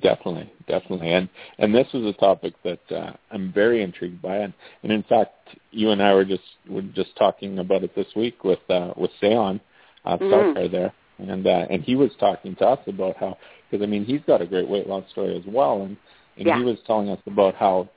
Definitely, 0.00 0.50
definitely, 0.68 1.12
and 1.12 1.28
and 1.58 1.74
this 1.74 1.88
is 1.92 2.06
a 2.06 2.14
topic 2.14 2.54
that 2.64 2.80
uh, 2.90 3.12
I'm 3.30 3.52
very 3.52 3.82
intrigued 3.82 4.22
by, 4.22 4.36
and, 4.36 4.54
and 4.82 4.92
in 4.92 5.02
fact, 5.02 5.34
you 5.70 5.90
and 5.90 6.02
I 6.02 6.14
were 6.14 6.24
just 6.24 6.42
were 6.68 6.82
just 6.82 7.14
talking 7.16 7.58
about 7.58 7.82
it 7.84 7.94
this 7.94 8.06
week 8.16 8.42
with 8.42 8.60
uh, 8.70 8.94
with 8.96 9.10
Seon, 9.20 9.60
uh, 10.06 10.16
mm-hmm. 10.16 10.72
there, 10.72 10.94
and 11.30 11.46
uh, 11.46 11.66
and 11.70 11.82
he 11.82 11.96
was 11.96 12.10
talking 12.18 12.54
to 12.56 12.66
us 12.66 12.80
about 12.86 13.16
how 13.16 13.36
because 13.70 13.82
I 13.82 13.86
mean 13.86 14.04
he's 14.04 14.20
got 14.26 14.42
a 14.42 14.46
great 14.46 14.68
weight 14.68 14.86
loss 14.86 15.04
story 15.10 15.36
as 15.36 15.44
well, 15.46 15.82
and 15.82 15.96
and 16.36 16.46
yeah. 16.46 16.58
he 16.58 16.64
was 16.64 16.78
telling 16.86 17.08
us 17.08 17.20
about 17.26 17.54
how 17.54 17.88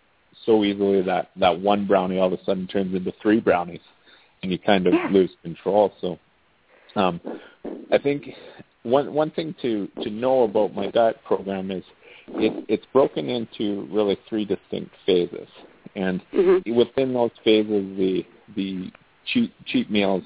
so 0.45 0.63
easily 0.63 1.01
that 1.01 1.29
that 1.37 1.59
one 1.59 1.87
brownie 1.87 2.19
all 2.19 2.33
of 2.33 2.39
a 2.39 2.43
sudden 2.43 2.67
turns 2.67 2.93
into 2.95 3.13
three 3.21 3.39
brownies, 3.39 3.81
and 4.43 4.51
you 4.51 4.59
kind 4.59 4.87
of 4.87 4.93
yeah. 4.93 5.07
lose 5.11 5.31
control. 5.43 5.93
So, 6.01 6.19
um, 6.95 7.21
I 7.91 7.97
think 7.97 8.29
one 8.83 9.13
one 9.13 9.31
thing 9.31 9.55
to 9.61 9.87
to 10.03 10.09
know 10.09 10.43
about 10.43 10.73
my 10.73 10.89
diet 10.91 11.17
program 11.25 11.71
is 11.71 11.83
it, 12.29 12.65
it's 12.67 12.85
broken 12.91 13.29
into 13.29 13.87
really 13.91 14.17
three 14.27 14.45
distinct 14.45 14.91
phases, 15.05 15.47
and 15.95 16.21
mm-hmm. 16.33 16.73
within 16.75 17.13
those 17.13 17.31
phases, 17.43 17.97
the 17.97 18.25
the 18.55 18.91
cheat 19.25 19.51
cheat 19.65 19.89
meals 19.89 20.23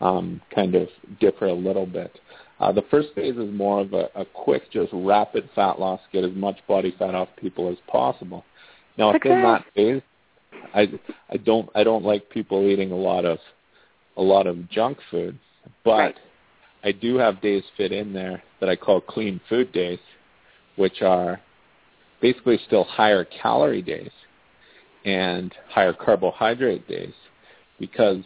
um, 0.00 0.40
kind 0.54 0.74
of 0.74 0.88
differ 1.20 1.46
a 1.46 1.54
little 1.54 1.86
bit. 1.86 2.18
Uh, 2.62 2.70
the 2.70 2.84
first 2.92 3.08
phase 3.16 3.36
is 3.36 3.52
more 3.52 3.80
of 3.80 3.92
a, 3.92 4.08
a 4.14 4.24
quick, 4.24 4.70
just 4.70 4.90
rapid 4.92 5.50
fat 5.52 5.80
loss, 5.80 6.00
get 6.12 6.22
as 6.22 6.30
much 6.36 6.56
body 6.68 6.94
fat 6.96 7.12
off 7.12 7.28
people 7.36 7.68
as 7.68 7.76
possible. 7.88 8.44
Now, 8.96 9.08
okay. 9.16 9.30
within 9.30 9.42
that 9.42 9.64
phase, 9.74 10.02
I 10.72 10.86
I 11.28 11.38
don't 11.38 11.68
I 11.74 11.82
don't 11.82 12.04
like 12.04 12.30
people 12.30 12.68
eating 12.68 12.92
a 12.92 12.96
lot 12.96 13.24
of 13.24 13.38
a 14.16 14.22
lot 14.22 14.46
of 14.46 14.70
junk 14.70 14.98
food, 15.10 15.36
but 15.82 15.90
right. 15.90 16.18
I 16.84 16.92
do 16.92 17.16
have 17.16 17.42
days 17.42 17.64
fit 17.76 17.90
in 17.90 18.12
there 18.12 18.40
that 18.60 18.68
I 18.68 18.76
call 18.76 19.00
clean 19.00 19.40
food 19.48 19.72
days, 19.72 19.98
which 20.76 21.02
are 21.02 21.40
basically 22.20 22.60
still 22.64 22.84
higher 22.84 23.24
calorie 23.24 23.82
days 23.82 24.12
and 25.04 25.52
higher 25.68 25.92
carbohydrate 25.92 26.86
days 26.86 27.14
because 27.80 28.22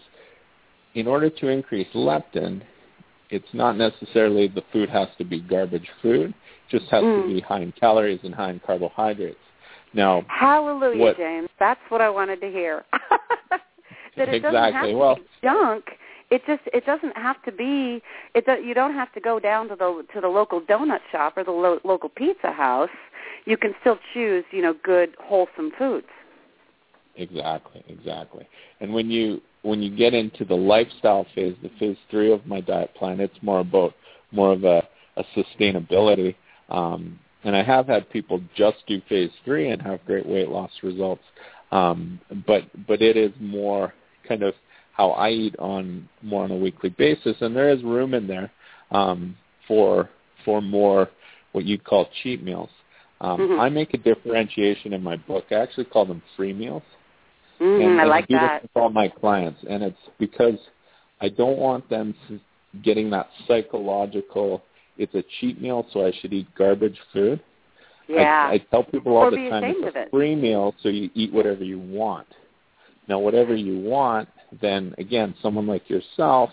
in 0.94 1.06
order 1.06 1.30
to 1.30 1.48
increase 1.48 1.88
leptin, 1.94 2.60
it's 3.30 3.48
not 3.52 3.76
necessarily 3.76 4.48
the 4.48 4.62
food 4.72 4.88
has 4.88 5.08
to 5.18 5.24
be 5.24 5.40
garbage 5.40 5.88
food. 6.02 6.30
It 6.30 6.34
just 6.70 6.90
has 6.90 7.02
mm. 7.02 7.22
to 7.22 7.28
be 7.28 7.40
high 7.40 7.60
in 7.60 7.72
calories 7.72 8.20
and 8.22 8.34
high 8.34 8.50
in 8.50 8.60
carbohydrates. 8.60 9.38
Now, 9.92 10.24
hallelujah, 10.28 11.00
what, 11.00 11.16
James. 11.16 11.48
That's 11.58 11.80
what 11.88 12.00
I 12.00 12.10
wanted 12.10 12.40
to 12.42 12.48
hear. 12.48 12.84
that 14.16 14.28
it 14.28 14.34
exactly. 14.34 14.40
doesn't 14.40 14.72
have 14.74 14.86
to 14.86 14.96
well, 14.96 15.16
be 15.16 15.22
junk. 15.42 15.84
It 16.30 16.42
just 16.46 16.62
it 16.72 16.84
doesn't 16.84 17.16
have 17.16 17.42
to 17.44 17.52
be. 17.52 18.02
It 18.34 18.44
you 18.64 18.74
don't 18.74 18.94
have 18.94 19.12
to 19.12 19.20
go 19.20 19.38
down 19.38 19.68
to 19.68 19.76
the 19.76 20.04
to 20.12 20.20
the 20.20 20.28
local 20.28 20.60
donut 20.60 21.00
shop 21.12 21.36
or 21.36 21.44
the 21.44 21.52
lo- 21.52 21.80
local 21.84 22.08
pizza 22.08 22.52
house. 22.52 22.90
You 23.44 23.56
can 23.56 23.74
still 23.80 23.98
choose, 24.12 24.44
you 24.50 24.60
know, 24.60 24.74
good 24.82 25.14
wholesome 25.20 25.70
foods. 25.78 26.08
Exactly, 27.14 27.82
exactly. 27.88 28.46
And 28.80 28.92
when 28.92 29.10
you 29.10 29.40
when 29.66 29.82
you 29.82 29.94
get 29.94 30.14
into 30.14 30.44
the 30.44 30.54
lifestyle 30.54 31.26
phase, 31.34 31.56
the 31.60 31.70
phase 31.80 31.96
three 32.08 32.32
of 32.32 32.46
my 32.46 32.60
diet 32.60 32.94
plan, 32.94 33.18
it's 33.18 33.36
more 33.42 33.58
about 33.58 33.94
more 34.30 34.52
of 34.52 34.62
a, 34.62 34.86
a 35.16 35.24
sustainability. 35.36 36.36
Um, 36.68 37.18
and 37.42 37.56
I 37.56 37.64
have 37.64 37.88
had 37.88 38.08
people 38.10 38.40
just 38.54 38.78
do 38.86 39.02
phase 39.08 39.30
three 39.44 39.70
and 39.70 39.82
have 39.82 40.04
great 40.06 40.24
weight 40.24 40.48
loss 40.48 40.70
results. 40.82 41.22
Um, 41.72 42.20
but 42.46 42.62
but 42.86 43.02
it 43.02 43.16
is 43.16 43.32
more 43.40 43.92
kind 44.28 44.44
of 44.44 44.54
how 44.92 45.10
I 45.10 45.30
eat 45.30 45.56
on 45.58 46.08
more 46.22 46.44
on 46.44 46.52
a 46.52 46.56
weekly 46.56 46.90
basis, 46.90 47.36
and 47.40 47.54
there 47.54 47.70
is 47.70 47.82
room 47.82 48.14
in 48.14 48.28
there 48.28 48.52
um, 48.92 49.36
for 49.66 50.08
for 50.44 50.62
more 50.62 51.10
what 51.52 51.64
you'd 51.64 51.84
call 51.84 52.08
cheat 52.22 52.42
meals. 52.42 52.70
Um, 53.20 53.40
mm-hmm. 53.40 53.60
I 53.60 53.68
make 53.68 53.94
a 53.94 53.98
differentiation 53.98 54.92
in 54.92 55.02
my 55.02 55.16
book. 55.16 55.46
I 55.50 55.54
actually 55.54 55.86
call 55.86 56.06
them 56.06 56.22
free 56.36 56.52
meals. 56.52 56.82
Mm, 57.60 57.84
and, 57.84 58.00
I 58.00 58.02
and 58.02 58.10
like 58.10 58.24
I 58.24 58.26
do 58.26 58.34
that. 58.34 58.62
This 58.62 58.70
with 58.74 58.82
all 58.82 58.90
my 58.90 59.08
clients, 59.08 59.60
and 59.68 59.82
it's 59.82 59.98
because 60.18 60.58
I 61.20 61.28
don't 61.28 61.58
want 61.58 61.88
them 61.88 62.14
getting 62.82 63.10
that 63.10 63.28
psychological. 63.46 64.62
It's 64.98 65.14
a 65.14 65.24
cheat 65.40 65.60
meal, 65.60 65.86
so 65.92 66.06
I 66.06 66.12
should 66.20 66.32
eat 66.32 66.46
garbage 66.56 66.98
food. 67.12 67.42
Yeah. 68.08 68.48
I, 68.50 68.54
I 68.54 68.58
tell 68.70 68.84
people 68.84 69.16
all 69.16 69.24
or 69.24 69.30
the 69.30 69.50
time 69.50 69.64
it's 69.64 69.96
a 69.96 70.02
it. 70.02 70.10
free 70.10 70.36
meal, 70.36 70.74
so 70.82 70.88
you 70.88 71.10
eat 71.14 71.32
whatever 71.32 71.64
you 71.64 71.78
want. 71.78 72.28
Now, 73.08 73.18
whatever 73.18 73.54
you 73.54 73.78
want 73.78 74.28
then 74.60 74.94
again, 74.98 75.34
someone 75.42 75.66
like 75.66 75.88
yourself, 75.88 76.50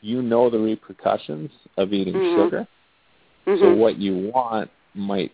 you 0.00 0.22
know 0.22 0.50
the 0.50 0.58
repercussions 0.58 1.50
of 1.76 1.92
eating 1.92 2.14
mm-hmm. 2.14 2.42
sugar. 2.42 2.68
Mm-hmm. 3.46 3.62
So 3.62 3.74
what 3.74 3.98
you 3.98 4.30
want 4.32 4.70
might 4.94 5.32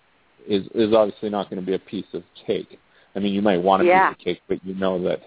is 0.49 0.67
is 0.75 0.93
obviously 0.95 1.31
not 1.31 1.51
going 1.51 1.61
to 1.61 1.67
be 1.67 1.75
a 1.75 1.79
piece 1.79 2.07
of 2.13 2.23
cake. 2.47 2.79
I 3.15 3.19
mean, 3.19 3.35
you 3.35 3.43
might 3.43 3.63
want 3.63 3.83
a 3.83 3.87
yeah. 3.87 4.11
piece 4.11 4.19
of 4.19 4.25
cake, 4.25 4.43
but 4.49 4.65
you 4.65 4.75
know 4.75 5.03
that 5.05 5.21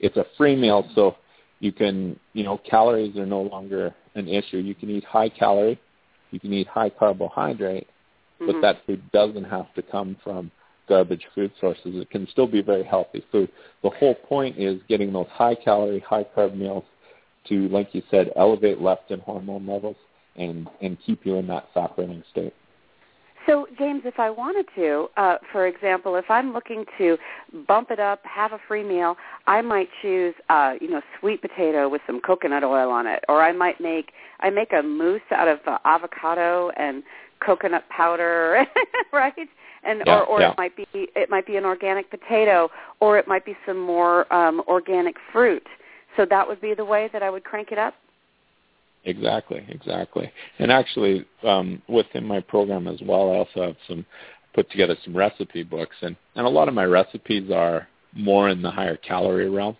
it's 0.00 0.16
a 0.16 0.26
free 0.36 0.56
meal, 0.56 0.88
so 0.94 1.16
you 1.60 1.72
can, 1.72 2.18
you 2.32 2.44
know, 2.44 2.58
calories 2.58 3.16
are 3.16 3.26
no 3.26 3.42
longer 3.42 3.94
an 4.14 4.28
issue. 4.28 4.58
You 4.58 4.74
can 4.74 4.90
eat 4.90 5.04
high 5.04 5.28
calorie, 5.28 5.80
you 6.30 6.40
can 6.40 6.52
eat 6.52 6.66
high 6.66 6.90
carbohydrate, 6.90 7.86
mm-hmm. 8.40 8.46
but 8.46 8.60
that 8.60 8.84
food 8.86 9.02
doesn't 9.12 9.44
have 9.44 9.72
to 9.74 9.82
come 9.82 10.16
from 10.22 10.50
garbage 10.88 11.26
food 11.34 11.52
sources. 11.60 11.94
It 11.94 12.10
can 12.10 12.26
still 12.28 12.46
be 12.46 12.60
very 12.60 12.84
healthy 12.84 13.24
food. 13.30 13.50
The 13.82 13.90
whole 13.90 14.14
point 14.14 14.58
is 14.58 14.80
getting 14.88 15.12
those 15.12 15.28
high 15.32 15.54
calorie, 15.54 16.00
high 16.00 16.26
carb 16.36 16.56
meals 16.56 16.84
to, 17.48 17.68
like 17.68 17.94
you 17.94 18.02
said, 18.10 18.30
elevate 18.36 18.78
leptin 18.78 19.20
hormone 19.22 19.66
levels 19.66 19.96
and 20.36 20.68
and 20.80 20.96
keep 21.04 21.26
you 21.26 21.36
in 21.36 21.46
that 21.46 21.68
fat 21.74 21.96
burning 21.96 22.22
state. 22.30 22.54
So, 23.46 23.66
James, 23.78 24.02
if 24.04 24.18
I 24.18 24.30
wanted 24.30 24.66
to, 24.76 25.08
uh, 25.16 25.36
for 25.50 25.66
example, 25.66 26.16
if 26.16 26.26
I'm 26.30 26.52
looking 26.52 26.84
to 26.98 27.16
bump 27.66 27.90
it 27.90 27.98
up, 27.98 28.20
have 28.24 28.52
a 28.52 28.58
free 28.68 28.84
meal, 28.84 29.16
I 29.46 29.62
might 29.62 29.88
choose, 30.00 30.34
uh, 30.48 30.74
you 30.80 30.88
know, 30.88 31.00
sweet 31.18 31.42
potato 31.42 31.88
with 31.88 32.02
some 32.06 32.20
coconut 32.20 32.62
oil 32.62 32.90
on 32.90 33.06
it, 33.06 33.24
or 33.28 33.42
I 33.42 33.52
might 33.52 33.80
make 33.80 34.12
I 34.40 34.50
make 34.50 34.72
a 34.72 34.82
mousse 34.82 35.20
out 35.30 35.48
of 35.48 35.58
uh, 35.66 35.78
avocado 35.84 36.70
and 36.76 37.02
coconut 37.44 37.84
powder, 37.88 38.64
right? 39.12 39.48
And 39.84 40.02
yeah, 40.06 40.20
or 40.20 40.24
or 40.24 40.40
yeah. 40.40 40.50
it 40.52 40.58
might 40.58 40.76
be 40.76 40.86
it 40.92 41.28
might 41.28 41.46
be 41.46 41.56
an 41.56 41.64
organic 41.64 42.10
potato, 42.10 42.70
or 43.00 43.18
it 43.18 43.26
might 43.26 43.44
be 43.44 43.56
some 43.66 43.80
more 43.80 44.32
um, 44.32 44.62
organic 44.68 45.16
fruit. 45.32 45.66
So 46.16 46.26
that 46.28 46.46
would 46.46 46.60
be 46.60 46.74
the 46.74 46.84
way 46.84 47.08
that 47.12 47.22
I 47.22 47.30
would 47.30 47.44
crank 47.44 47.72
it 47.72 47.78
up. 47.78 47.94
Exactly, 49.04 49.64
exactly. 49.68 50.30
And 50.58 50.70
actually, 50.70 51.26
um, 51.42 51.82
within 51.88 52.24
my 52.24 52.40
program 52.40 52.86
as 52.86 53.00
well, 53.02 53.32
I 53.32 53.36
also 53.36 53.62
have 53.62 53.76
some 53.88 54.06
put 54.54 54.70
together 54.70 54.96
some 55.04 55.16
recipe 55.16 55.62
books, 55.62 55.96
and 56.02 56.16
and 56.36 56.46
a 56.46 56.50
lot 56.50 56.68
of 56.68 56.74
my 56.74 56.84
recipes 56.84 57.50
are 57.50 57.88
more 58.14 58.48
in 58.48 58.62
the 58.62 58.70
higher 58.70 58.96
calorie 58.96 59.48
realm, 59.48 59.76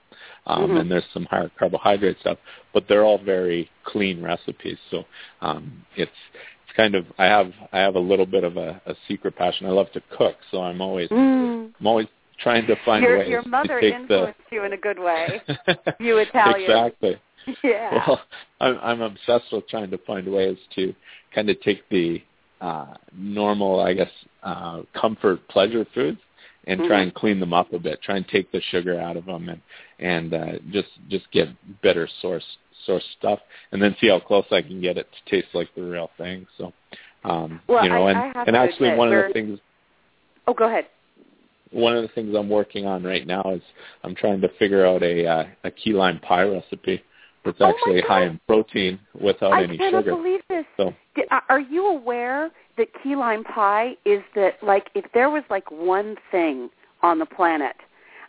um, 0.46 0.62
mm-hmm. 0.62 0.76
and 0.78 0.90
there's 0.90 1.04
some 1.12 1.26
higher 1.26 1.50
carbohydrate 1.58 2.18
stuff, 2.20 2.38
but 2.72 2.84
they're 2.88 3.04
all 3.04 3.18
very 3.18 3.70
clean 3.84 4.22
recipes. 4.22 4.78
So 4.90 5.04
um, 5.40 5.84
it's 5.96 6.10
it's 6.66 6.76
kind 6.76 6.94
of 6.94 7.06
I 7.18 7.26
have 7.26 7.52
I 7.72 7.78
have 7.78 7.94
a 7.94 8.00
little 8.00 8.26
bit 8.26 8.44
of 8.44 8.56
a, 8.56 8.80
a 8.86 8.94
secret 9.06 9.36
passion. 9.36 9.66
I 9.66 9.70
love 9.70 9.92
to 9.92 10.02
cook, 10.16 10.36
so 10.50 10.62
I'm 10.62 10.80
always 10.80 11.10
mm. 11.10 11.70
I'm 11.78 11.86
always 11.86 12.08
trying 12.40 12.66
to 12.66 12.76
find 12.84 13.04
your, 13.04 13.18
ways 13.18 13.28
your 13.28 13.44
mother 13.44 13.78
influenced 13.78 14.38
the 14.50 14.56
you 14.56 14.64
in 14.64 14.72
a 14.72 14.76
good 14.76 14.98
way. 14.98 15.40
you 16.00 16.18
Italian. 16.18 16.62
exactly. 16.62 17.20
Yeah. 17.64 18.04
Well, 18.06 18.20
I'm, 18.60 18.78
I'm 18.82 19.00
obsessed 19.00 19.46
with 19.52 19.68
trying 19.68 19.90
to 19.90 19.98
find 19.98 20.30
ways 20.30 20.56
to 20.76 20.94
kind 21.34 21.50
of 21.50 21.60
take 21.60 21.88
the 21.88 22.22
uh, 22.60 22.94
normal, 23.16 23.80
I 23.80 23.94
guess, 23.94 24.10
uh, 24.42 24.82
comfort 24.98 25.46
pleasure 25.48 25.86
foods 25.94 26.18
and 26.66 26.80
mm-hmm. 26.80 26.88
try 26.88 27.02
and 27.02 27.14
clean 27.14 27.40
them 27.40 27.52
up 27.52 27.72
a 27.72 27.78
bit. 27.78 28.00
Try 28.02 28.16
and 28.16 28.28
take 28.28 28.50
the 28.52 28.60
sugar 28.70 28.98
out 28.98 29.16
of 29.16 29.26
them 29.26 29.48
and 29.48 29.60
and 29.98 30.34
uh, 30.34 30.58
just 30.70 30.88
just 31.08 31.30
get 31.32 31.48
better 31.82 32.08
source 32.20 32.44
source 32.86 33.04
stuff, 33.18 33.38
and 33.70 33.80
then 33.80 33.96
see 34.00 34.08
how 34.08 34.20
close 34.20 34.44
I 34.50 34.62
can 34.62 34.80
get 34.80 34.96
it 34.96 35.06
to 35.12 35.30
taste 35.30 35.54
like 35.54 35.68
the 35.74 35.82
real 35.82 36.10
thing. 36.18 36.46
So, 36.58 36.72
um, 37.24 37.60
well, 37.68 37.84
you 37.84 37.90
know, 37.90 38.06
I, 38.06 38.10
and 38.10 38.36
I 38.36 38.44
and 38.46 38.56
actually 38.56 38.94
one 38.94 39.12
of 39.12 39.26
the 39.26 39.32
things 39.32 39.58
Oh, 40.46 40.54
go 40.54 40.66
ahead. 40.66 40.86
one 41.70 41.96
of 41.96 42.02
the 42.02 42.08
things 42.08 42.34
I'm 42.36 42.48
working 42.48 42.86
on 42.86 43.04
right 43.04 43.26
now 43.26 43.42
is 43.54 43.62
I'm 44.02 44.14
trying 44.14 44.40
to 44.40 44.48
figure 44.58 44.84
out 44.86 45.02
a 45.02 45.26
uh, 45.26 45.44
a 45.64 45.70
key 45.70 45.92
lime 45.92 46.18
pie 46.20 46.42
recipe 46.42 47.02
that's 47.44 47.56
Oh 47.60 47.66
actually 47.70 48.00
God. 48.02 48.08
high 48.08 48.24
in 48.24 48.40
protein 48.46 48.98
without 49.20 49.52
I 49.52 49.64
any 49.64 49.76
cannot 49.78 50.04
sugar. 50.04 50.16
believe 50.16 50.40
this. 50.48 50.64
So 50.76 50.94
uh, 51.30 51.40
Are 51.48 51.60
you 51.60 51.86
aware 51.86 52.50
that 52.78 52.88
key 53.02 53.16
lime 53.16 53.44
pie 53.44 53.96
is 54.04 54.22
that 54.34 54.62
like 54.62 54.88
if 54.94 55.04
there 55.12 55.30
was 55.30 55.42
like 55.50 55.70
one 55.70 56.16
thing 56.30 56.70
on 57.02 57.18
the 57.18 57.26
planet, 57.26 57.76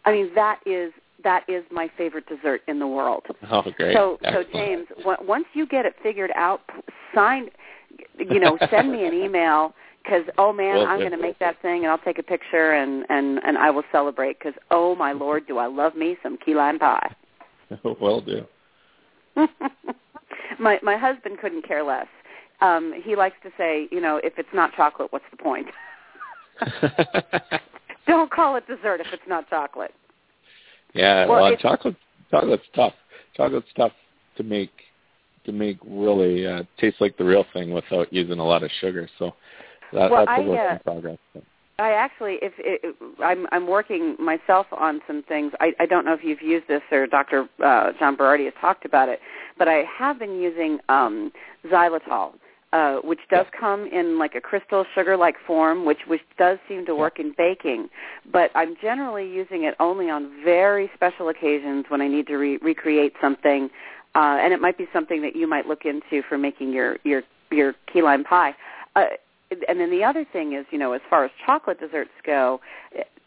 I 0.06 0.12
mean 0.12 0.32
that 0.36 0.60
is 0.66 0.92
that 1.24 1.44
is 1.48 1.64
my 1.72 1.90
favorite 1.98 2.26
dessert 2.28 2.62
in 2.68 2.80
the 2.80 2.88
world. 2.88 3.24
oh 3.52 3.64
great. 3.78 3.96
So 3.96 4.18
so 4.32 4.44
James, 4.54 4.88
w- 4.98 5.18
once 5.22 5.46
you 5.54 5.66
get 5.68 5.86
it 5.86 5.96
figured 6.04 6.32
out, 6.36 6.62
sign, 7.16 7.50
you 8.20 8.40
know, 8.40 8.58
send 8.70 8.92
me 8.92 9.06
an 9.06 9.14
email 9.14 9.74
because 10.04 10.24
oh 10.38 10.52
man, 10.52 10.76
Will 10.76 10.88
I'm 10.88 11.00
going 11.00 11.12
to 11.12 11.18
make 11.18 11.40
that 11.40 11.62
thing 11.62 11.84
and 11.84 11.92
I'll 11.92 11.98
take 12.00 12.20
a 12.20 12.24
picture 12.24 12.72
and 12.74 13.06
and 13.10 13.40
and 13.46 13.58
I 13.58 13.70
will 13.70 13.84
celebrate 13.92 14.40
because 14.40 14.56
oh 14.72 14.96
my 14.96 15.12
lord, 15.14 15.48
do 15.48 15.58
I 15.60 15.68
love 15.68 15.96
me 15.96 16.18
some 16.24 16.38
key 16.44 16.56
lime 16.56 16.80
pie. 16.80 17.16
Will 17.84 18.22
do. 18.22 18.46
my 20.60 20.80
my 20.84 20.98
husband 20.98 21.38
couldn't 21.40 21.68
care 21.68 21.84
less. 21.84 22.08
Um, 22.62 22.94
he 23.04 23.16
likes 23.16 23.36
to 23.44 23.50
say, 23.58 23.88
you 23.92 24.00
know, 24.00 24.18
if 24.24 24.34
it's 24.38 24.50
not 24.54 24.74
chocolate, 24.76 25.12
what's 25.12 25.26
the 25.32 25.38
point? 25.38 25.68
Don't 28.08 28.32
call 28.32 28.56
it 28.56 28.68
dessert 28.68 29.02
if 29.02 29.08
it's 29.12 29.24
not 29.28 29.50
chocolate. 29.50 29.94
yeah, 30.94 31.26
Well, 31.26 31.42
well, 31.42 31.56
chocolate 31.58 31.96
chocolate's 32.32 32.64
tough. 32.76 32.94
Chocolate's 33.36 33.68
tough 33.76 33.92
to 34.38 34.44
make 34.44 34.72
to 35.46 35.52
make 35.52 35.78
really 35.86 36.48
uh, 36.48 36.64
taste 36.80 36.98
like 37.02 37.18
the 37.18 37.24
real 37.24 37.46
thing 37.54 37.72
without 37.72 38.12
using 38.14 38.40
a 38.40 38.46
lot 38.46 38.64
of 38.64 38.72
sugar. 38.80 39.10
So 39.20 39.34
that, 39.92 40.10
Well, 40.10 40.26
that's 40.26 40.40
a 40.40 40.44
work 40.44 40.60
uh, 40.60 40.74
in 40.74 40.80
progress. 40.80 41.18
I 41.80 41.92
actually, 41.92 42.38
if 42.42 42.54
it, 42.60 42.96
I'm, 43.24 43.48
I'm 43.52 43.68
working 43.68 44.16
myself 44.20 44.68
on 44.72 45.02
some 45.08 45.24
things. 45.24 45.54
I, 45.60 45.74
I 45.80 45.86
don't 45.88 46.06
know 46.06 46.14
if 46.14 46.24
you've 46.24 46.42
used 46.42 46.68
this 46.68 46.82
or 46.92 47.08
Dr. 47.08 47.48
Uh, 47.64 47.92
John 47.98 48.16
Berardi 48.16 48.46
has 48.46 48.54
talked 48.62 48.86
about 48.86 49.10
it, 49.10 49.20
but 49.58 49.68
I 49.68 49.84
have 49.98 50.20
been 50.20 50.40
using 50.40 50.78
um, 50.88 51.32
xylitol, 51.66 52.34
uh, 52.74 52.98
which 52.98 53.20
does 53.32 53.48
come 53.60 53.88
in 53.88 54.20
like 54.20 54.36
a 54.36 54.42
crystal 54.42 54.86
sugar-like 54.94 55.36
form, 55.48 55.84
which 55.84 56.00
which 56.08 56.22
does 56.38 56.60
seem 56.68 56.86
to 56.86 56.96
work 56.96 57.20
in 57.20 57.34
baking. 57.38 57.90
But 58.32 58.52
I'm 58.54 58.76
generally 58.80 59.28
using 59.28 59.64
it 59.64 59.76
only 59.80 60.12
on 60.12 60.32
very 60.44 60.92
special 60.94 61.30
occasions 61.30 61.86
when 61.90 62.02
I 62.02 62.08
need 62.08 62.28
to 62.28 62.38
re- 62.38 62.58
recreate 62.58 63.14
something, 63.20 63.70
uh, 64.14 64.38
and 64.40 64.54
it 64.54 64.62
might 64.62 64.78
be 64.78 64.88
something 64.94 65.24
that 65.24 65.36
you 65.36 65.48
might 65.48 65.66
look 65.66 65.86
into 65.86 66.22
for 66.30 66.38
making 66.38 66.72
your 66.72 66.98
your 67.04 67.24
your 67.52 67.74
key 67.92 68.04
lime 68.04 68.24
pie. 68.24 68.56
Uh, 68.96 69.06
and 69.68 69.80
then 69.80 69.90
the 69.90 70.04
other 70.04 70.26
thing 70.32 70.54
is, 70.54 70.66
you 70.72 70.78
know, 70.78 70.94
as 70.94 71.02
far 71.10 71.26
as 71.26 71.32
chocolate 71.46 71.80
desserts 71.80 72.12
go, 72.26 72.60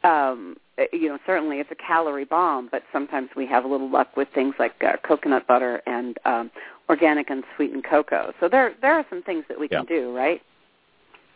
um, 0.04 0.56
you 0.92 1.08
know, 1.08 1.18
certainly 1.26 1.58
it's 1.58 1.70
a 1.70 1.74
calorie 1.74 2.24
bomb, 2.24 2.68
but 2.70 2.82
sometimes 2.92 3.28
we 3.36 3.46
have 3.46 3.64
a 3.64 3.68
little 3.68 3.90
luck 3.90 4.16
with 4.16 4.28
things 4.34 4.54
like 4.58 4.74
uh, 4.84 4.96
coconut 5.06 5.46
butter 5.46 5.80
and 5.86 6.18
um, 6.24 6.50
organic 6.88 7.30
and 7.30 7.44
sweetened 7.56 7.84
cocoa. 7.88 8.32
So 8.40 8.48
there 8.48 8.74
there 8.82 8.92
are 8.94 9.06
some 9.10 9.22
things 9.22 9.44
that 9.48 9.58
we 9.58 9.68
Yeah. 9.70 9.78
can 9.78 9.86
do, 9.86 10.14
right? 10.14 10.42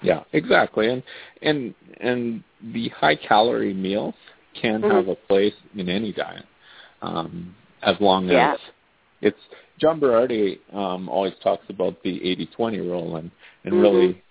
Yeah, 0.03 0.23
exactly. 0.33 0.89
And 0.89 1.03
and 1.43 1.75
and 2.01 2.43
the 2.73 2.89
high 2.89 3.17
calorie 3.17 3.75
meals 3.75 4.15
can 4.55 4.83
Mhm. 4.83 4.91
have 4.91 5.09
a 5.09 5.15
place 5.17 5.55
in 5.77 5.89
any 5.89 6.13
diet, 6.13 6.47
um, 7.03 7.55
as 7.83 8.01
long 8.01 8.29
Yeah. 8.29 8.53
as 8.53 8.61
it's. 9.21 9.41
John 9.79 9.99
Berardi 9.99 10.59
um, 10.75 11.09
always 11.09 11.33
talks 11.43 11.65
about 11.71 12.03
the 12.03 12.21
80-20 12.21 12.81
rule 12.81 13.17
and 13.17 13.31
and 13.65 13.75
Mhm. 13.75 13.81
really 13.81 14.23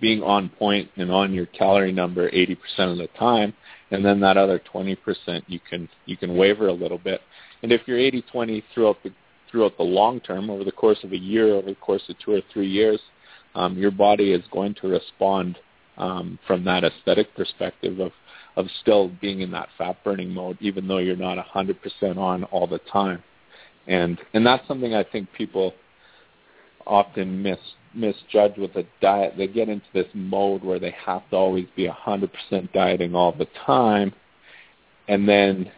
being, 0.00 0.22
on 0.22 0.48
point 0.48 0.90
and 0.96 1.10
on 1.10 1.32
your 1.32 1.46
calorie 1.46 1.92
number 1.92 2.30
80% 2.30 2.56
of 2.78 2.98
the 2.98 3.08
time, 3.18 3.52
and 3.90 4.04
then 4.04 4.20
that 4.20 4.36
other 4.36 4.60
20% 4.72 4.96
you 5.46 5.60
can 5.60 5.88
you 6.06 6.16
can 6.16 6.36
waver 6.36 6.68
a 6.68 6.72
little 6.72 6.98
bit. 6.98 7.20
And 7.62 7.72
if 7.72 7.82
you're 7.86 7.98
80-20 7.98 8.62
throughout 8.74 9.02
the 9.02 9.12
throughout 9.50 9.76
the 9.76 9.82
long 9.82 10.20
term, 10.20 10.50
over 10.50 10.64
the 10.64 10.72
course 10.72 10.98
of 11.04 11.12
a 11.12 11.18
year, 11.18 11.54
over 11.54 11.68
the 11.68 11.76
course 11.76 12.02
of 12.08 12.18
two 12.18 12.32
or 12.32 12.40
three 12.52 12.68
years, 12.68 13.00
um, 13.54 13.76
your 13.76 13.90
body 13.90 14.32
is 14.32 14.42
going 14.50 14.74
to 14.80 14.88
respond 14.88 15.58
um, 15.98 16.38
from 16.46 16.64
that 16.64 16.84
aesthetic 16.84 17.34
perspective 17.34 18.00
of 18.00 18.12
of 18.56 18.66
still 18.80 19.10
being 19.20 19.40
in 19.40 19.50
that 19.50 19.68
fat 19.78 19.96
burning 20.04 20.30
mode, 20.30 20.58
even 20.60 20.86
though 20.86 20.98
you're 20.98 21.16
not 21.16 21.38
100% 21.38 22.18
on 22.18 22.44
all 22.44 22.66
the 22.66 22.80
time. 22.92 23.22
And 23.86 24.18
and 24.34 24.44
that's 24.44 24.66
something 24.68 24.94
I 24.94 25.04
think 25.04 25.32
people 25.32 25.74
often 26.86 27.42
miss 27.42 27.58
misjudge 27.94 28.56
with 28.56 28.74
a 28.76 28.84
diet. 29.00 29.34
They 29.36 29.46
get 29.46 29.68
into 29.68 29.86
this 29.92 30.06
mode 30.14 30.64
where 30.64 30.78
they 30.78 30.94
have 31.04 31.28
to 31.30 31.36
always 31.36 31.66
be 31.76 31.88
100% 31.88 32.72
dieting 32.72 33.14
all 33.14 33.32
the 33.32 33.48
time, 33.66 34.12
and 35.08 35.28
then 35.28 35.70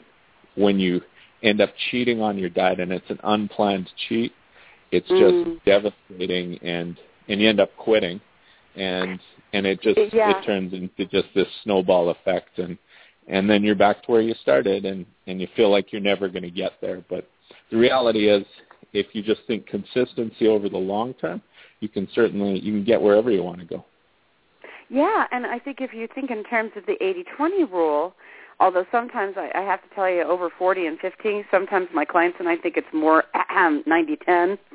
when 0.55 0.79
you 0.79 1.01
end 1.43 1.61
up 1.61 1.71
cheating 1.91 2.21
on 2.23 2.39
your 2.39 2.49
diet 2.49 2.81
and 2.81 2.93
it's 2.93 3.11
an 3.11 3.21
unplanned 3.25 3.91
cheat, 4.09 4.33
it's 4.91 5.09
just 5.09 5.35
Mm. 5.35 5.61
devastating 5.65 6.59
and 6.63 6.99
and 7.29 7.41
you 7.41 7.49
end 7.49 7.59
up 7.59 7.75
quitting 7.77 8.21
and 8.77 9.19
and 9.53 9.67
it 9.67 9.81
just 9.81 9.99
Yeah. 10.15 10.31
it 10.31 10.45
turns 10.45 10.73
into 10.73 11.05
just 11.07 11.33
this 11.35 11.49
snowball 11.63 12.11
effect 12.11 12.59
and 12.59 12.79
and 13.27 13.49
then 13.49 13.63
you're 13.65 13.75
back 13.75 14.03
to 14.03 14.13
where 14.13 14.21
you 14.21 14.35
started 14.35 14.85
and 14.85 15.07
and 15.27 15.41
you 15.41 15.49
feel 15.57 15.71
like 15.71 15.93
you're 15.93 16.01
never 16.01 16.29
going 16.29 16.43
to 16.43 16.51
get 16.51 16.81
there 16.81 17.03
but 17.09 17.29
the 17.71 17.77
reality 17.77 18.29
is 18.29 18.45
if 18.95 19.09
you 19.13 19.23
just 19.23 19.43
think 19.47 19.67
consistency 19.67 20.47
over 20.47 20.69
the 20.69 20.79
long 20.79 21.13
term 21.15 21.43
you 21.81 21.89
can 21.89 22.09
certainly 22.15 22.59
you 22.61 22.73
can 22.73 22.85
get 22.85 23.01
wherever 23.01 23.31
you 23.31 23.43
want 23.43 23.61
to 23.61 23.67
go. 23.67 23.85
Yeah, 24.89 25.27
and 25.33 25.47
I 25.47 25.59
think 25.59 25.79
if 25.81 25.93
you 25.93 26.09
think 26.15 26.31
in 26.31 26.45
terms 26.45 26.73
of 26.77 26.85
the 26.87 26.97
80-20 27.39 27.71
rule, 27.71 28.15
although 28.61 28.85
sometimes 28.91 29.35
I, 29.37 29.51
I 29.55 29.63
have 29.63 29.83
to 29.83 29.95
tell 29.95 30.09
you, 30.09 30.23
over 30.23 30.51
40 30.57 30.87
and 30.87 30.99
50, 30.99 31.45
sometimes 31.51 31.89
my 31.95 32.05
clients 32.05 32.37
and 32.41 32.49
I 32.49 32.57
think 32.57 32.77
it's 32.77 32.87
more 32.93 33.25
90-10. 33.35 34.59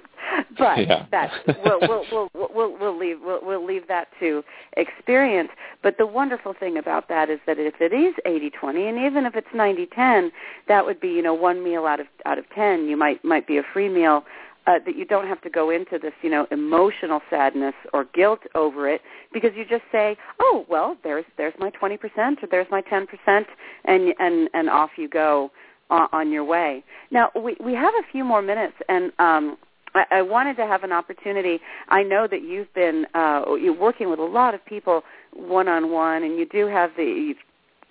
But 0.58 0.88
yeah. 0.88 1.06
that 1.12 1.32
we'll, 1.64 1.80
we'll, 1.82 2.06
we'll, 2.12 2.50
we'll, 2.54 2.78
we'll 2.78 3.00
leave 3.00 3.18
we'll, 3.24 3.40
we'll 3.42 3.66
leave 3.66 3.88
that 3.88 4.10
to 4.20 4.44
experience. 4.78 5.50
But 5.82 5.98
the 5.98 6.06
wonderful 6.06 6.54
thing 6.60 6.78
about 6.78 7.08
that 7.08 7.30
is 7.30 7.40
that 7.48 7.58
if 7.58 7.76
it 7.80 7.94
is 7.94 8.14
80-20, 8.28 8.90
and 8.90 9.00
even 9.00 9.26
if 9.26 9.36
it's 9.36 9.48
90-10, 9.56 10.30
that 10.68 10.86
would 10.86 11.00
be 11.00 11.08
you 11.08 11.22
know 11.22 11.34
one 11.34 11.64
meal 11.64 11.86
out 11.86 12.00
of 12.00 12.08
out 12.26 12.38
of 12.38 12.46
10. 12.54 12.86
You 12.88 12.98
might 12.98 13.24
might 13.24 13.48
be 13.48 13.58
a 13.58 13.64
free 13.74 13.90
meal 13.90 14.24
uh, 14.68 14.80
that 14.86 14.96
you 14.96 15.06
don't 15.06 15.28
have 15.28 15.42
to 15.42 15.50
go 15.50 15.70
into 15.70 15.98
this, 16.00 16.14
you 16.22 16.30
know, 16.30 16.46
emotional 16.52 17.22
sadness 17.30 17.74
or 17.94 18.06
guilt 18.14 18.40
over 18.56 18.90
it 18.90 19.02
because 19.34 19.52
you 19.56 19.66
just 19.66 19.84
say, 19.92 20.18
"Oh, 20.40 20.66
well, 20.70 20.98
there's 21.04 21.26
there's 21.38 21.54
my 21.60 21.72
20% 21.72 21.98
or 22.44 22.48
there's 22.50 22.68
my 22.70 22.82
10%," 22.82 23.46
and 23.86 24.14
and 24.20 24.50
and 24.54 24.70
off 24.70 24.92
you 24.98 25.08
go 25.10 25.52
on, 25.90 26.08
on 26.12 26.32
your 26.32 26.44
way. 26.44 26.84
Now 27.12 27.32
we 27.36 27.56
we 27.64 27.74
have 27.74 27.94
a 27.94 28.12
few 28.12 28.24
more 28.24 28.42
minutes, 28.42 28.76
and 28.88 29.12
um, 29.20 29.58
I, 29.96 30.04
I 30.12 30.22
wanted 30.22 30.56
to 30.58 30.66
have 30.66 30.84
an 30.84 30.92
opportunity. 30.92 31.60
I 31.90 32.04
know 32.04 32.28
that 32.30 32.44
you've 32.44 32.74
been 32.74 33.06
uh, 33.14 33.44
you're 33.60 33.74
working 33.78 34.10
with 34.10 34.20
a 34.20 34.24
lot 34.24 34.54
of 34.54 34.64
people 34.66 35.04
one 35.34 35.68
on 35.68 35.92
one, 35.92 36.24
and 36.24 36.38
you 36.38 36.46
do 36.46 36.68
have 36.68 36.92
the 36.96 37.04
you've 37.04 37.38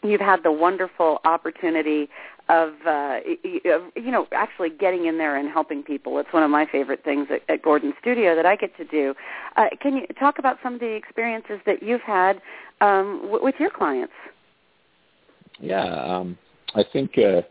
you've 0.03 0.21
had 0.21 0.43
the 0.45 0.53
wonderful 0.53 1.19
opportunity 1.25 2.09
of 2.49 2.73
uh, 2.87 3.19
you 3.45 4.11
know 4.11 4.27
actually 4.33 4.71
getting 4.71 5.07
in 5.07 5.19
there 5.19 5.37
and 5.37 5.51
helping 5.51 5.83
people. 5.83 6.19
It's 6.19 6.33
one 6.33 6.43
of 6.43 6.51
my 6.51 6.67
favorite 6.71 7.05
things 7.05 7.29
at, 7.31 7.43
at 7.53 7.63
Gordon 7.63 7.93
Studio 8.01 8.35
that 8.35 8.47
I 8.47 8.57
get 8.57 8.77
to 8.79 8.85
do. 8.85 9.15
Uh, 9.57 9.67
can 9.81 9.97
you 9.97 10.07
talk 10.19 10.39
about 10.39 10.59
some 10.63 10.75
of 10.75 10.81
the 10.81 10.93
experiences 10.93 11.61
that 11.67 11.83
you've 11.83 12.01
had 12.01 12.41
um, 12.81 13.21
w- 13.25 13.45
with 13.45 13.57
your 13.59 13.71
clients? 13.71 14.13
Yeah, 15.61 15.85
um, 15.85 16.39
I 16.75 16.85
think 16.93 17.19
uh, 17.19 17.43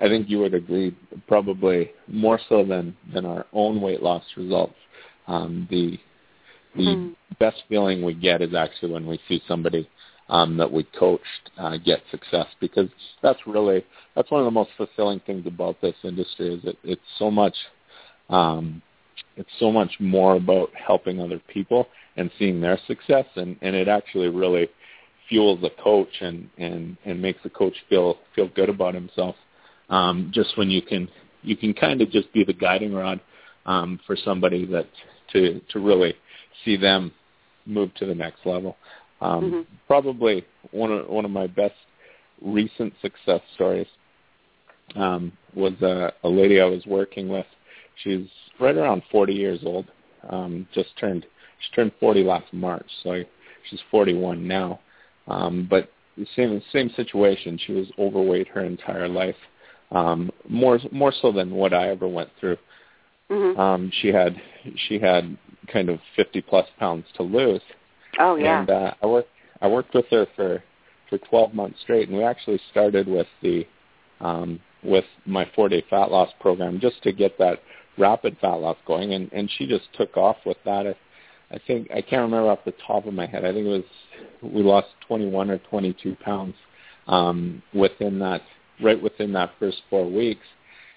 I 0.00 0.08
think 0.08 0.28
you 0.28 0.40
would 0.40 0.54
agree 0.54 0.96
probably 1.28 1.92
more 2.08 2.40
so 2.48 2.64
than 2.64 2.96
than 3.12 3.24
our 3.24 3.46
own 3.52 3.80
weight 3.80 4.02
loss 4.02 4.24
results. 4.36 4.74
Um, 5.28 5.68
the 5.70 5.98
the 6.74 6.82
mm. 6.82 7.14
best 7.38 7.62
feeling 7.68 8.04
we 8.04 8.14
get 8.14 8.42
is 8.42 8.54
actually 8.54 8.92
when 8.92 9.06
we 9.06 9.20
see 9.28 9.40
somebody 9.46 9.88
um, 10.34 10.56
that 10.56 10.70
we 10.70 10.82
coached 10.98 11.50
uh, 11.58 11.76
get 11.76 12.00
success 12.10 12.46
because 12.60 12.88
that's 13.22 13.38
really 13.46 13.84
that's 14.16 14.30
one 14.30 14.40
of 14.40 14.44
the 14.44 14.50
most 14.50 14.70
fulfilling 14.76 15.20
things 15.20 15.46
about 15.46 15.80
this 15.80 15.94
industry 16.02 16.54
is 16.54 16.74
it's 16.82 17.00
so 17.18 17.30
much 17.30 17.54
um, 18.30 18.82
it's 19.36 19.50
so 19.60 19.70
much 19.70 19.92
more 20.00 20.36
about 20.36 20.70
helping 20.74 21.20
other 21.20 21.40
people 21.52 21.86
and 22.16 22.30
seeing 22.38 22.60
their 22.60 22.78
success 22.86 23.26
and, 23.36 23.56
and 23.62 23.76
it 23.76 23.86
actually 23.86 24.28
really 24.28 24.68
fuels 25.28 25.60
the 25.60 25.70
coach 25.82 26.20
and, 26.20 26.48
and, 26.58 26.96
and 27.04 27.20
makes 27.22 27.42
the 27.42 27.50
coach 27.50 27.74
feel 27.88 28.18
feel 28.34 28.48
good 28.48 28.68
about 28.68 28.94
himself. 28.94 29.36
Um, 29.88 30.30
just 30.34 30.56
when 30.58 30.70
you 30.70 30.82
can 30.82 31.08
you 31.42 31.56
can 31.56 31.74
kind 31.74 32.02
of 32.02 32.10
just 32.10 32.32
be 32.32 32.42
the 32.44 32.52
guiding 32.52 32.92
rod 32.92 33.20
um, 33.66 34.00
for 34.06 34.16
somebody 34.16 34.66
that 34.66 34.86
to 35.32 35.60
to 35.70 35.78
really 35.78 36.14
see 36.64 36.76
them 36.76 37.12
move 37.66 37.94
to 37.94 38.06
the 38.06 38.14
next 38.14 38.44
level. 38.44 38.76
Um, 39.20 39.44
mm-hmm. 39.44 39.60
Probably 39.86 40.44
one 40.70 40.92
of 40.92 41.08
one 41.08 41.24
of 41.24 41.30
my 41.30 41.46
best 41.46 41.74
recent 42.42 42.92
success 43.00 43.40
stories 43.54 43.86
um, 44.96 45.32
was 45.54 45.72
a, 45.82 46.12
a 46.24 46.28
lady 46.28 46.60
I 46.60 46.64
was 46.64 46.84
working 46.86 47.28
with. 47.28 47.46
She's 48.02 48.26
right 48.60 48.76
around 48.76 49.02
40 49.10 49.32
years 49.32 49.60
old. 49.64 49.86
Um, 50.28 50.66
just 50.74 50.88
turned 50.98 51.26
she 51.60 51.74
turned 51.74 51.92
40 52.00 52.24
last 52.24 52.52
March, 52.52 52.86
so 53.02 53.22
she's 53.70 53.80
41 53.90 54.46
now. 54.46 54.80
Um, 55.28 55.66
but 55.70 55.88
the 56.16 56.26
same 56.36 56.62
same 56.72 56.90
situation. 56.90 57.58
She 57.66 57.72
was 57.72 57.86
overweight 57.98 58.48
her 58.48 58.60
entire 58.60 59.08
life, 59.08 59.36
um, 59.90 60.30
more 60.48 60.78
more 60.92 61.12
so 61.22 61.32
than 61.32 61.50
what 61.50 61.72
I 61.72 61.88
ever 61.88 62.06
went 62.06 62.30
through. 62.40 62.58
Mm-hmm. 63.30 63.58
Um, 63.58 63.90
she 64.00 64.08
had 64.08 64.40
she 64.88 64.98
had 64.98 65.36
kind 65.72 65.88
of 65.88 65.98
50 66.16 66.42
plus 66.42 66.66
pounds 66.78 67.06
to 67.16 67.22
lose, 67.22 67.62
Oh 68.18 68.36
yeah. 68.36 68.60
And 68.60 68.70
uh, 68.70 68.94
I 69.02 69.06
worked 69.06 69.28
I 69.60 69.68
worked 69.68 69.94
with 69.94 70.06
her 70.10 70.26
for 70.36 70.62
for 71.08 71.18
12 71.18 71.54
months 71.54 71.80
straight, 71.82 72.08
and 72.08 72.16
we 72.16 72.24
actually 72.24 72.60
started 72.70 73.06
with 73.06 73.26
the 73.42 73.66
um, 74.20 74.60
with 74.82 75.04
my 75.26 75.48
four 75.54 75.68
day 75.68 75.84
fat 75.88 76.10
loss 76.10 76.30
program 76.40 76.80
just 76.80 77.02
to 77.02 77.12
get 77.12 77.38
that 77.38 77.60
rapid 77.98 78.36
fat 78.40 78.54
loss 78.54 78.76
going, 78.86 79.14
and 79.14 79.32
and 79.32 79.50
she 79.56 79.66
just 79.66 79.84
took 79.94 80.16
off 80.16 80.36
with 80.44 80.58
that. 80.64 80.86
I, 80.86 80.94
I 81.54 81.58
think 81.66 81.90
I 81.90 82.00
can't 82.00 82.22
remember 82.22 82.50
off 82.50 82.60
the 82.64 82.74
top 82.86 83.06
of 83.06 83.14
my 83.14 83.26
head. 83.26 83.44
I 83.44 83.52
think 83.52 83.66
it 83.66 83.70
was 83.70 83.84
we 84.42 84.62
lost 84.62 84.88
21 85.06 85.50
or 85.50 85.58
22 85.58 86.16
pounds 86.16 86.54
um, 87.06 87.62
within 87.72 88.18
that 88.20 88.42
right 88.82 89.00
within 89.00 89.32
that 89.32 89.52
first 89.58 89.82
four 89.88 90.10
weeks, 90.10 90.46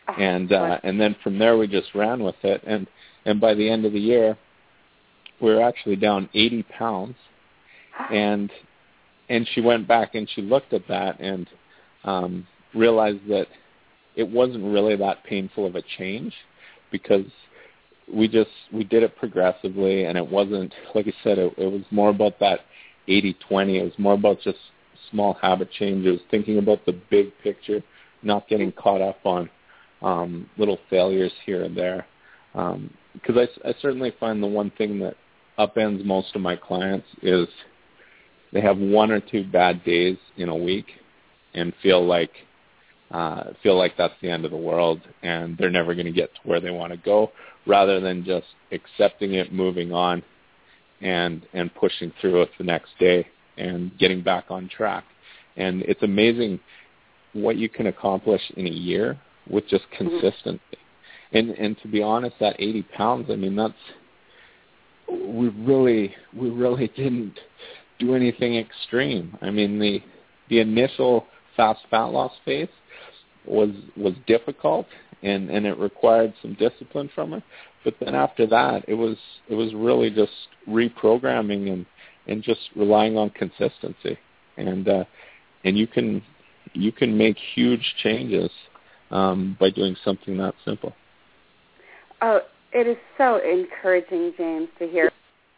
oh, 0.08 0.14
and 0.14 0.52
uh, 0.52 0.80
and 0.84 1.00
then 1.00 1.16
from 1.24 1.38
there 1.38 1.58
we 1.58 1.68
just 1.68 1.94
ran 1.96 2.24
with 2.24 2.36
it, 2.44 2.62
and 2.66 2.88
and 3.26 3.40
by 3.40 3.54
the 3.54 3.70
end 3.70 3.86
of 3.86 3.94
the 3.94 4.00
year 4.00 4.38
were 5.40 5.62
actually 5.62 5.96
down 5.96 6.30
80 6.34 6.64
pounds, 6.64 7.16
and 8.12 8.52
and 9.30 9.48
she 9.54 9.62
went 9.62 9.88
back 9.88 10.16
and 10.16 10.30
she 10.34 10.42
looked 10.42 10.72
at 10.74 10.88
that 10.88 11.20
and 11.20 11.48
um, 12.06 12.48
realized 12.74 13.28
that 13.28 13.48
it 14.16 14.28
wasn't 14.28 14.64
really 14.64 14.96
that 14.96 15.24
painful 15.26 15.66
of 15.66 15.76
a 15.76 15.84
change 15.98 16.34
because 16.92 17.26
we 18.12 18.28
just 18.28 18.50
we 18.72 18.86
did 18.86 19.04
it 19.04 19.18
progressively 19.18 20.06
and 20.06 20.18
it 20.18 20.26
wasn't 20.26 20.74
like 20.96 21.08
I 21.08 21.14
said 21.24 21.38
it, 21.38 21.54
it 21.58 21.70
was 21.70 21.82
more 21.92 22.10
about 22.10 22.40
that 22.40 22.62
80-20 23.10 23.36
it 23.82 23.84
was 23.84 24.00
more 24.00 24.14
about 24.14 24.40
just 24.42 24.60
small 25.12 25.34
habit 25.42 25.70
changes 25.72 26.22
thinking 26.32 26.58
about 26.58 26.86
the 26.86 26.94
big 27.10 27.38
picture 27.44 27.84
not 28.24 28.48
getting 28.48 28.72
caught 28.72 29.02
up 29.02 29.20
on 29.26 29.50
um, 30.02 30.50
little 30.58 30.80
failures 30.90 31.32
here 31.46 31.64
and 31.64 31.76
there. 31.76 32.06
Because 32.54 33.36
um, 33.36 33.48
I, 33.66 33.70
I 33.70 33.76
certainly 33.82 34.14
find 34.20 34.42
the 34.42 34.48
one 34.48 34.72
thing 34.78 35.00
that 35.00 35.16
upends 35.60 36.04
most 36.06 36.36
of 36.36 36.42
my 36.42 36.56
clients 36.56 37.08
is 37.22 37.48
they 38.54 38.62
have 38.62 38.78
one 38.78 39.12
or 39.12 39.20
two 39.20 39.44
bad 39.44 39.84
days 39.84 40.18
in 40.38 40.50
a 40.50 40.56
week 40.56 40.86
and 41.54 41.74
feel 41.82 42.06
like 42.06 42.32
uh, 43.12 43.52
feel 43.64 43.78
like 43.78 43.96
that's 43.98 44.14
the 44.22 44.30
end 44.30 44.44
of 44.44 44.52
the 44.52 44.58
world 44.58 45.00
and 45.24 45.58
they're 45.58 45.70
never 45.70 45.94
going 45.94 46.06
to 46.06 46.12
get 46.12 46.34
to 46.36 46.42
where 46.44 46.60
they 46.60 46.72
want 46.72 46.92
to 46.92 46.98
go 46.98 47.32
rather 47.66 48.00
than 48.00 48.26
just 48.26 48.48
accepting 48.72 49.34
it, 49.34 49.54
moving 49.54 49.92
on 49.92 50.24
and 51.02 51.46
and 51.54 51.74
pushing 51.76 52.12
through 52.20 52.42
it 52.42 52.50
the 52.58 52.64
next 52.64 52.90
day 53.00 53.26
and 53.58 53.98
getting 53.98 54.22
back 54.22 54.46
on 54.50 54.68
track. 54.70 55.04
And 55.56 55.82
it's 55.84 56.04
amazing 56.04 56.60
what 57.34 57.58
you 57.58 57.70
can 57.70 57.88
accomplish 57.88 58.42
in 58.56 58.68
a 58.68 58.72
year 58.72 59.20
with 59.50 59.68
just 59.68 59.86
mm-hmm. 59.94 60.08
consistency. 60.20 60.62
And 61.32 61.52
and 61.52 61.78
to 61.82 61.88
be 61.88 62.02
honest, 62.02 62.36
that 62.40 62.56
80 62.60 62.84
pounds, 62.84 63.28
I 63.30 63.36
mean 63.36 63.56
that's 63.56 63.74
we 65.10 65.50
really 65.50 66.16
we 66.36 66.50
really 66.50 66.88
didn't 66.96 67.40
do 68.00 68.16
anything 68.16 68.56
extreme. 68.56 69.38
I 69.42 69.50
mean 69.50 69.80
the 69.80 70.02
the 70.50 70.60
initial 70.60 71.26
fast 71.56 71.82
fat 71.90 72.06
loss 72.06 72.34
phase 72.46 72.70
was 73.46 73.70
was 73.96 74.14
difficult 74.26 74.86
and 75.24 75.50
and 75.50 75.66
it 75.66 75.78
required 75.78 76.34
some 76.42 76.54
discipline 76.56 77.10
from 77.14 77.32
her. 77.32 77.44
But 77.84 77.96
then 78.00 78.16
after 78.16 78.46
that, 78.48 78.84
it 78.88 78.94
was 78.94 79.18
it 79.50 79.56
was 79.56 79.74
really 79.74 80.10
just 80.10 80.32
reprogramming 80.68 81.72
and 81.72 81.86
and 82.28 82.44
just 82.44 82.62
relying 82.76 83.18
on 83.18 83.30
consistency. 83.32 84.18
And 84.58 84.88
uh, 84.88 85.06
and 85.64 85.78
you 85.78 85.88
can 85.88 86.22
you 86.74 86.92
can 86.92 87.18
make 87.18 87.38
huge 87.56 87.96
changes 88.04 88.52
um, 89.12 89.58
by 89.60 89.70
doing 89.70 89.96
something 90.04 90.38
that 90.38 90.54
simple. 90.66 90.94
Oh, 92.22 92.42
it 92.78 92.88
is 92.88 92.98
so 93.18 93.38
encouraging, 93.38 94.34
James, 94.38 94.70
to 94.78 94.88
hear 94.88 95.12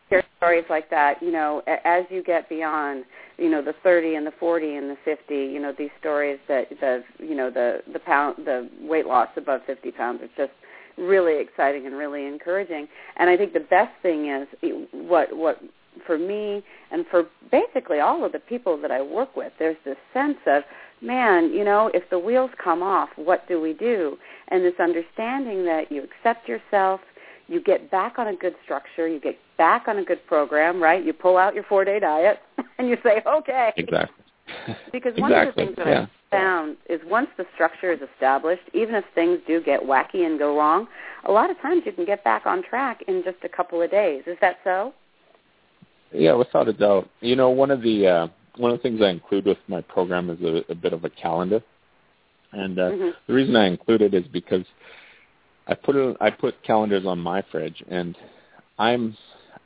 hear 0.10 0.24
stories 0.38 0.64
like 0.70 0.90
that. 0.90 1.22
You 1.22 1.32
know, 1.32 1.62
as 1.68 2.06
you 2.10 2.24
get 2.24 2.48
beyond, 2.48 3.04
you 3.38 3.50
know, 3.50 3.62
the 3.62 3.74
30 3.84 4.16
and 4.16 4.26
the 4.26 4.34
40 4.40 4.76
and 4.76 4.90
the 4.90 4.98
50, 5.04 5.36
you 5.36 5.60
know, 5.60 5.74
these 5.78 5.92
stories 6.00 6.40
that 6.48 6.70
the, 6.80 7.04
you 7.20 7.36
know, 7.36 7.52
the 7.52 7.82
the 7.92 8.00
pound, 8.00 8.38
the 8.46 8.70
weight 8.82 9.06
loss 9.06 9.28
above 9.36 9.62
50 9.68 9.92
pounds. 9.92 10.22
is 10.24 10.30
just 10.38 10.52
really 10.98 11.42
exciting 11.42 11.86
and 11.86 11.96
really 11.96 12.26
encouraging. 12.26 12.88
And 13.18 13.30
I 13.30 13.36
think 13.36 13.54
the 13.54 13.60
best 13.60 13.92
thing 14.02 14.30
is 14.30 14.48
what 14.92 15.36
what 15.36 15.60
for 16.08 16.18
me 16.18 16.64
and 16.92 17.06
for 17.12 17.24
basically 17.52 18.00
all 18.00 18.24
of 18.24 18.32
the 18.32 18.40
people 18.40 18.80
that 18.82 18.92
I 18.92 19.02
work 19.02 19.36
with, 19.36 19.52
there's 19.60 19.78
this 19.86 19.98
sense 20.14 20.38
of, 20.48 20.64
man, 21.02 21.52
you 21.52 21.64
know, 21.64 21.90
if 21.94 22.10
the 22.10 22.20
wheels 22.20 22.52
come 22.62 22.84
off, 22.84 23.10
what 23.16 23.48
do 23.48 23.60
we 23.62 23.74
do? 23.74 24.18
And 24.50 24.64
this 24.64 24.74
understanding 24.80 25.66
that 25.66 25.92
you 25.92 26.04
accept 26.04 26.48
yourself, 26.48 27.02
you 27.50 27.62
get 27.62 27.90
back 27.90 28.20
on 28.20 28.28
a 28.28 28.36
good 28.36 28.56
structure, 28.64 29.08
you 29.08 29.20
get 29.20 29.38
back 29.58 29.88
on 29.88 29.98
a 29.98 30.04
good 30.04 30.26
program, 30.28 30.82
right? 30.82 31.04
You 31.04 31.14
pull 31.14 31.38
out 31.38 31.56
your 31.56 31.64
four 31.64 31.84
day 31.84 32.00
diet 32.00 32.40
and 32.78 32.88
you 32.88 32.98
say, 33.04 33.22
okay. 33.28 33.74
Exactly. 33.76 34.26
because 34.92 35.14
one 35.18 35.32
exactly. 35.32 35.50
of 35.50 35.56
the 35.56 35.76
things 35.76 35.76
that 35.78 35.88
yeah. 35.88 36.02
I've 36.04 36.10
found 36.32 36.78
is 36.90 37.00
once 37.06 37.28
the 37.38 37.46
structure 37.54 37.92
is 37.92 38.00
established, 38.14 38.64
even 38.74 38.96
if 38.96 39.04
things 39.16 39.40
do 39.48 39.62
get 39.62 39.82
wacky 39.82 40.26
and 40.26 40.40
go 40.40 40.58
wrong, 40.58 40.88
a 41.26 41.32
lot 41.32 41.50
of 41.50 41.60
times 41.62 41.84
you 41.86 41.92
can 41.92 42.06
get 42.06 42.24
back 42.24 42.46
on 42.46 42.64
track 42.64 43.04
in 43.08 43.24
just 43.24 43.38
a 43.44 43.50
couple 43.50 43.82
of 43.82 43.92
days. 43.92 44.24
Is 44.28 44.38
that 44.42 44.58
so? 44.64 44.94
Yeah, 46.12 46.34
without 46.34 46.68
a 46.68 46.74
doubt. 46.74 47.10
You 47.22 47.36
know, 47.36 47.50
one 47.50 47.70
of 47.70 47.82
the 47.82 48.08
uh, 48.08 48.28
one 48.58 48.72
of 48.72 48.78
the 48.78 48.82
things 48.82 49.02
I 49.02 49.10
include 49.10 49.46
with 49.46 49.60
my 49.68 49.82
program 49.82 50.30
is 50.30 50.42
a, 50.42 50.72
a 50.72 50.76
bit 50.76 50.94
of 50.94 51.04
a 51.04 51.10
calendar, 51.10 51.62
and 52.52 52.80
uh, 52.80 52.90
Mhm. 52.90 53.14
the 53.28 53.34
reason 53.34 53.56
I 53.56 53.68
include 53.68 54.02
it 54.02 54.14
is 54.16 54.26
because 54.28 54.66
I 55.70 55.76
put 55.76 55.96
it, 55.96 56.18
I 56.20 56.32
put 56.32 56.62
calendars 56.64 57.06
on 57.06 57.20
my 57.20 57.44
fridge, 57.52 57.84
and 57.90 58.18
I'm 58.80 59.16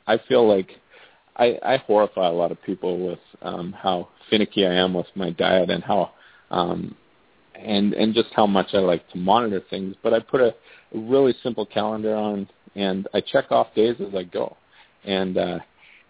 I 0.06 0.18
feel 0.28 0.46
like 0.46 0.70
I, 1.36 1.58
I 1.64 1.78
horrify 1.78 2.28
a 2.28 2.32
lot 2.32 2.52
of 2.52 2.62
people 2.62 3.06
with 3.06 3.18
um, 3.40 3.72
how 3.72 4.08
finicky 4.28 4.66
I 4.66 4.74
am 4.74 4.92
with 4.92 5.06
my 5.14 5.30
diet 5.30 5.70
and 5.70 5.82
how 5.82 6.12
um, 6.50 6.94
and 7.58 7.94
and 7.94 8.14
just 8.14 8.28
how 8.34 8.46
much 8.46 8.68
I 8.74 8.78
like 8.78 9.08
to 9.12 9.18
monitor 9.18 9.62
things. 9.70 9.96
But 10.02 10.12
I 10.12 10.20
put 10.20 10.42
a, 10.42 10.54
a 10.94 10.98
really 10.98 11.34
simple 11.42 11.64
calendar 11.64 12.14
on, 12.14 12.48
and 12.76 13.08
I 13.14 13.22
check 13.22 13.50
off 13.50 13.74
days 13.74 13.96
as 14.00 14.14
I 14.14 14.24
go. 14.24 14.58
And 15.04 15.38
uh, 15.38 15.58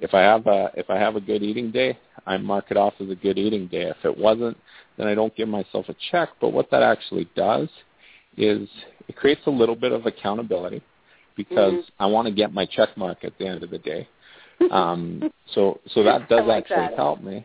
if 0.00 0.12
I 0.12 0.22
have 0.22 0.48
a 0.48 0.72
if 0.74 0.90
I 0.90 0.98
have 0.98 1.14
a 1.14 1.20
good 1.20 1.44
eating 1.44 1.70
day, 1.70 1.96
I 2.26 2.36
mark 2.36 2.66
it 2.70 2.76
off 2.76 2.94
as 3.00 3.10
a 3.10 3.14
good 3.14 3.38
eating 3.38 3.68
day. 3.68 3.84
If 3.90 4.04
it 4.04 4.18
wasn't, 4.18 4.56
then 4.98 5.06
I 5.06 5.14
don't 5.14 5.36
give 5.36 5.48
myself 5.48 5.88
a 5.88 5.94
check. 6.10 6.30
But 6.40 6.52
what 6.52 6.68
that 6.72 6.82
actually 6.82 7.28
does 7.36 7.68
is 8.36 8.68
it 9.08 9.16
creates 9.16 9.42
a 9.46 9.50
little 9.50 9.76
bit 9.76 9.92
of 9.92 10.06
accountability 10.06 10.82
because 11.36 11.74
Mhm. 11.74 11.84
I 12.00 12.06
want 12.06 12.26
to 12.26 12.32
get 12.32 12.52
my 12.52 12.64
check 12.64 12.96
mark 12.96 13.24
at 13.24 13.36
the 13.38 13.46
end 13.46 13.62
of 13.62 13.70
the 13.70 13.78
day. 13.78 14.08
Um, 14.70 15.30
so 15.46 15.80
so 15.88 16.02
that 16.04 16.28
does 16.28 16.46
like 16.46 16.64
actually 16.64 16.88
that. 16.88 16.96
help 16.96 17.20
me. 17.22 17.44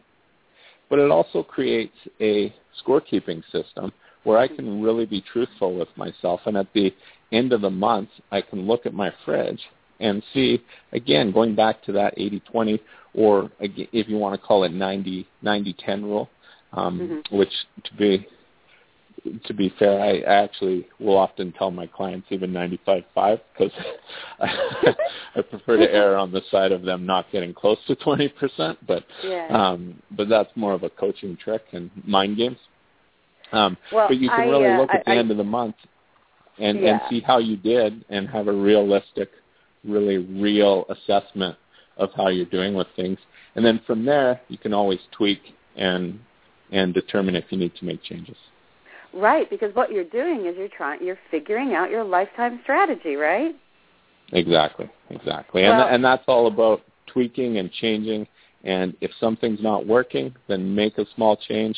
But 0.89 0.99
it 0.99 1.11
also 1.11 1.43
creates 1.43 1.97
a 2.19 2.53
scorekeeping 2.83 3.43
system 3.51 3.91
where 4.23 4.37
I 4.37 4.47
can 4.47 4.81
really 4.81 5.05
be 5.05 5.21
truthful 5.21 5.73
with 5.75 5.89
myself, 5.97 6.41
and 6.45 6.57
at 6.57 6.71
the 6.73 6.93
end 7.31 7.51
of 7.53 7.61
the 7.61 7.69
month, 7.69 8.09
I 8.31 8.41
can 8.41 8.67
look 8.67 8.85
at 8.85 8.93
my 8.93 9.11
fridge 9.25 9.61
and 9.99 10.23
see 10.33 10.61
again 10.93 11.31
going 11.31 11.55
back 11.55 11.81
to 11.83 11.91
that 11.93 12.15
80-20 12.17 12.79
or 13.13 13.51
if 13.59 14.07
you 14.07 14.17
want 14.17 14.39
to 14.39 14.47
call 14.47 14.63
it 14.63 14.71
90-90-10 14.71 16.03
rule, 16.03 16.29
um, 16.73 16.99
Mhm. 16.99 17.31
which 17.37 17.51
to 17.83 17.93
be 17.95 18.25
to 19.45 19.53
be 19.53 19.73
fair, 19.79 19.99
I 19.99 20.19
actually 20.19 20.87
will 20.99 21.17
often 21.17 21.51
tell 21.53 21.71
my 21.71 21.87
clients 21.87 22.27
even 22.29 22.51
95-5 22.51 23.39
because 23.53 23.71
I, 24.39 24.95
I 25.35 25.41
prefer 25.41 25.77
to 25.77 25.93
err 25.93 26.17
on 26.17 26.31
the 26.31 26.41
side 26.49 26.71
of 26.71 26.83
them 26.83 27.05
not 27.05 27.31
getting 27.31 27.53
close 27.53 27.77
to 27.87 27.95
20%. 27.95 28.77
But 28.87 29.03
Yeah. 29.23 29.47
um, 29.49 30.01
but 30.11 30.29
that's 30.29 30.49
more 30.55 30.73
of 30.73 30.83
a 30.83 30.89
coaching 30.89 31.37
trick 31.37 31.63
and 31.73 31.89
mind 32.05 32.37
games. 32.37 32.57
Um, 33.51 33.77
Well, 33.91 34.07
but 34.07 34.17
you 34.17 34.29
can 34.29 34.41
I, 34.41 34.49
really 34.49 34.67
uh, 34.67 34.77
look 34.77 34.89
at 34.91 35.03
I- 35.07 35.13
the 35.13 35.19
end 35.19 35.31
of 35.31 35.37
the 35.37 35.43
month 35.43 35.75
and 36.59 36.79
and 36.79 37.01
see 37.09 37.19
how 37.21 37.39
you 37.39 37.57
did 37.57 38.03
and 38.09 38.27
have 38.29 38.47
a 38.47 38.53
realistic, 38.53 39.29
really 39.83 40.17
real 40.17 40.85
assessment 40.89 41.57
of 41.97 42.11
how 42.15 42.27
you're 42.29 42.45
doing 42.45 42.73
with 42.73 42.87
things. 42.95 43.17
And 43.55 43.65
then 43.65 43.79
from 43.85 44.05
there, 44.05 44.41
you 44.49 44.57
can 44.57 44.73
always 44.73 44.99
tweak 45.11 45.41
and 45.75 46.19
and 46.71 46.93
determine 46.93 47.35
if 47.35 47.45
you 47.49 47.57
need 47.57 47.75
to 47.77 47.85
make 47.85 48.03
changes. 48.03 48.37
Right, 49.13 49.49
because 49.49 49.73
what 49.75 49.91
you're 49.91 50.03
doing 50.03 50.45
is 50.45 50.55
you're 50.57 50.67
trying 50.67 51.03
you're 51.03 51.17
figuring 51.31 51.73
out 51.73 51.89
your 51.89 52.03
lifetime 52.03 52.59
strategy, 52.63 53.15
right? 53.15 53.55
Exactly, 54.33 54.89
exactly. 55.09 55.63
Well- 55.63 55.81
and 55.81 55.95
and 55.95 56.05
that's 56.05 56.23
all 56.27 56.47
about 56.47 56.81
tweaking 57.07 57.57
and 57.57 57.71
changing. 57.71 58.27
And 58.63 58.95
if 58.99 59.11
something's 59.19 59.63
not 59.63 59.87
working, 59.87 60.35
then 60.47 60.75
make 60.75 60.97
a 60.97 61.05
small 61.15 61.37
change, 61.37 61.77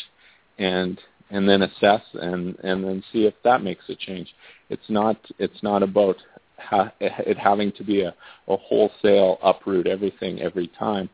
and 0.57 0.99
and 1.29 1.47
then 1.47 1.61
assess 1.61 2.01
and 2.13 2.57
and 2.63 2.83
then 2.83 3.03
see 3.13 3.25
if 3.25 3.33
that 3.43 3.63
makes 3.63 3.87
a 3.89 3.95
change. 3.95 4.33
It's 4.69 4.89
not 4.89 5.17
it's 5.39 5.63
not 5.63 5.83
about 5.83 6.17
ha- 6.57 6.91
it 6.99 7.37
having 7.37 7.71
to 7.73 7.83
be 7.83 8.01
a, 8.01 8.13
a 8.47 8.57
wholesale 8.57 9.37
uproot 9.43 9.87
everything 9.87 10.41
every 10.41 10.67
time. 10.67 11.09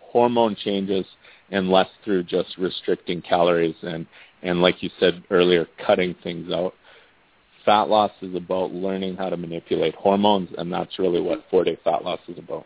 hormone 0.00 0.56
changes 0.56 1.06
and 1.50 1.68
less 1.68 1.88
through 2.04 2.22
just 2.22 2.56
restricting 2.58 3.22
calories 3.22 3.76
and 3.82 4.06
and 4.42 4.62
like 4.62 4.82
you 4.82 4.90
said 4.98 5.22
earlier 5.30 5.66
cutting 5.86 6.14
things 6.22 6.50
out 6.52 6.74
fat 7.64 7.88
loss 7.88 8.12
is 8.22 8.34
about 8.34 8.72
learning 8.72 9.16
how 9.16 9.28
to 9.28 9.36
manipulate 9.36 9.94
hormones 9.94 10.48
and 10.58 10.72
that's 10.72 10.98
really 10.98 11.20
what 11.20 11.44
four 11.50 11.64
day 11.64 11.78
fat 11.84 12.04
loss 12.04 12.20
is 12.28 12.38
about 12.38 12.64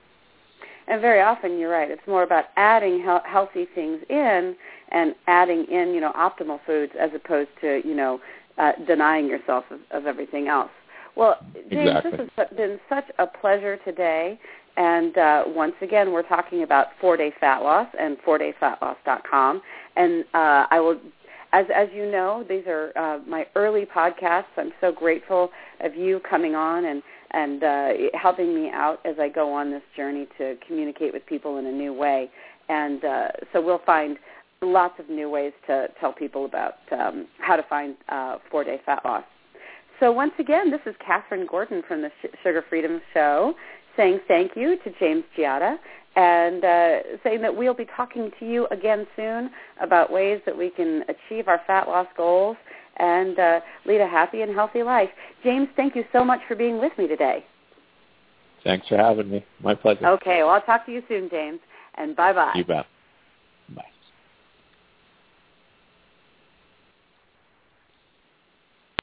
And 0.86 1.00
very 1.00 1.20
often, 1.22 1.58
you're 1.58 1.70
right. 1.70 1.90
It's 1.90 2.06
more 2.06 2.22
about 2.22 2.46
adding 2.56 2.98
he- 2.98 3.28
healthy 3.30 3.66
things 3.74 4.02
in 4.10 4.54
and 4.90 5.14
adding 5.26 5.64
in, 5.70 5.94
you 5.94 6.00
know, 6.00 6.12
optimal 6.12 6.60
foods 6.66 6.92
as 6.98 7.10
opposed 7.14 7.48
to, 7.62 7.80
you 7.86 7.94
know, 7.94 8.20
uh, 8.58 8.72
denying 8.86 9.26
yourself 9.26 9.64
of, 9.70 9.80
of 9.90 10.06
everything 10.06 10.48
else. 10.48 10.70
Well, 11.16 11.40
James, 11.70 11.90
Exactly. 12.04 12.10
this 12.10 12.28
has 12.36 12.48
been 12.56 12.80
such 12.88 13.04
a 13.18 13.26
pleasure 13.26 13.78
today. 13.84 14.38
And 14.76 15.16
uh, 15.16 15.44
once 15.46 15.74
again, 15.82 16.12
we're 16.12 16.26
talking 16.26 16.62
about 16.62 16.88
four-day 17.00 17.32
fat 17.40 17.58
loss 17.58 17.86
and 17.98 18.16
fourdayfatloss.com. 18.26 19.62
And 19.96 20.24
uh, 20.34 20.66
I 20.70 20.80
will, 20.80 21.00
as 21.52 21.66
as 21.74 21.88
you 21.94 22.10
know, 22.10 22.44
these 22.48 22.66
are 22.66 22.92
uh, 22.96 23.18
my 23.28 23.46
early 23.54 23.86
podcasts. 23.86 24.44
I'm 24.56 24.72
so 24.80 24.90
grateful 24.90 25.50
of 25.80 25.94
you 25.94 26.20
coming 26.28 26.54
on 26.54 26.86
and 26.86 27.02
and 27.30 27.62
uh, 27.62 27.88
helping 28.14 28.54
me 28.54 28.70
out 28.72 29.00
as 29.04 29.16
I 29.20 29.28
go 29.28 29.52
on 29.52 29.70
this 29.70 29.82
journey 29.96 30.26
to 30.38 30.56
communicate 30.66 31.12
with 31.12 31.26
people 31.26 31.58
in 31.58 31.66
a 31.66 31.72
new 31.72 31.92
way. 31.92 32.30
And 32.68 33.04
uh, 33.04 33.28
so 33.52 33.60
we'll 33.60 33.82
find 33.84 34.16
lots 34.62 34.94
of 34.98 35.08
new 35.08 35.28
ways 35.28 35.52
to 35.66 35.88
tell 36.00 36.12
people 36.12 36.44
about 36.46 36.74
um, 36.92 37.26
how 37.38 37.56
to 37.56 37.64
find 37.68 37.96
uh, 38.08 38.38
four-day 38.50 38.80
fat 38.86 39.04
loss. 39.04 39.24
So 40.00 40.10
once 40.12 40.32
again, 40.38 40.70
this 40.70 40.80
is 40.86 40.94
Catherine 41.04 41.46
Gordon 41.48 41.82
from 41.86 42.02
the 42.02 42.10
Sugar 42.42 42.64
Freedom 42.68 43.00
Show 43.12 43.54
saying 43.96 44.20
thank 44.28 44.52
you 44.56 44.76
to 44.84 44.90
James 44.98 45.24
Giada 45.36 45.76
and 46.16 46.64
uh, 46.64 46.98
saying 47.24 47.42
that 47.42 47.54
we'll 47.54 47.74
be 47.74 47.86
talking 47.96 48.30
to 48.38 48.46
you 48.46 48.66
again 48.70 49.06
soon 49.16 49.50
about 49.80 50.12
ways 50.12 50.40
that 50.46 50.56
we 50.56 50.70
can 50.70 51.02
achieve 51.08 51.48
our 51.48 51.60
fat 51.66 51.88
loss 51.88 52.06
goals 52.16 52.56
and 52.98 53.38
uh, 53.38 53.60
lead 53.84 54.00
a 54.00 54.06
happy 54.06 54.42
and 54.42 54.54
healthy 54.54 54.82
life. 54.84 55.08
James, 55.42 55.68
thank 55.76 55.96
you 55.96 56.04
so 56.12 56.24
much 56.24 56.40
for 56.46 56.54
being 56.54 56.78
with 56.78 56.92
me 56.96 57.08
today. 57.08 57.44
thanks 58.62 58.86
for 58.88 58.96
having 58.96 59.28
me 59.30 59.44
my 59.62 59.74
pleasure 59.74 60.06
Okay, 60.06 60.42
well, 60.42 60.50
I'll 60.50 60.60
talk 60.62 60.86
to 60.86 60.92
you 60.92 61.02
soon, 61.08 61.28
James, 61.28 61.58
and 61.96 62.14
bye-bye. 62.14 62.52
you 62.54 62.64
bet 62.64 62.86
bye 63.74 63.82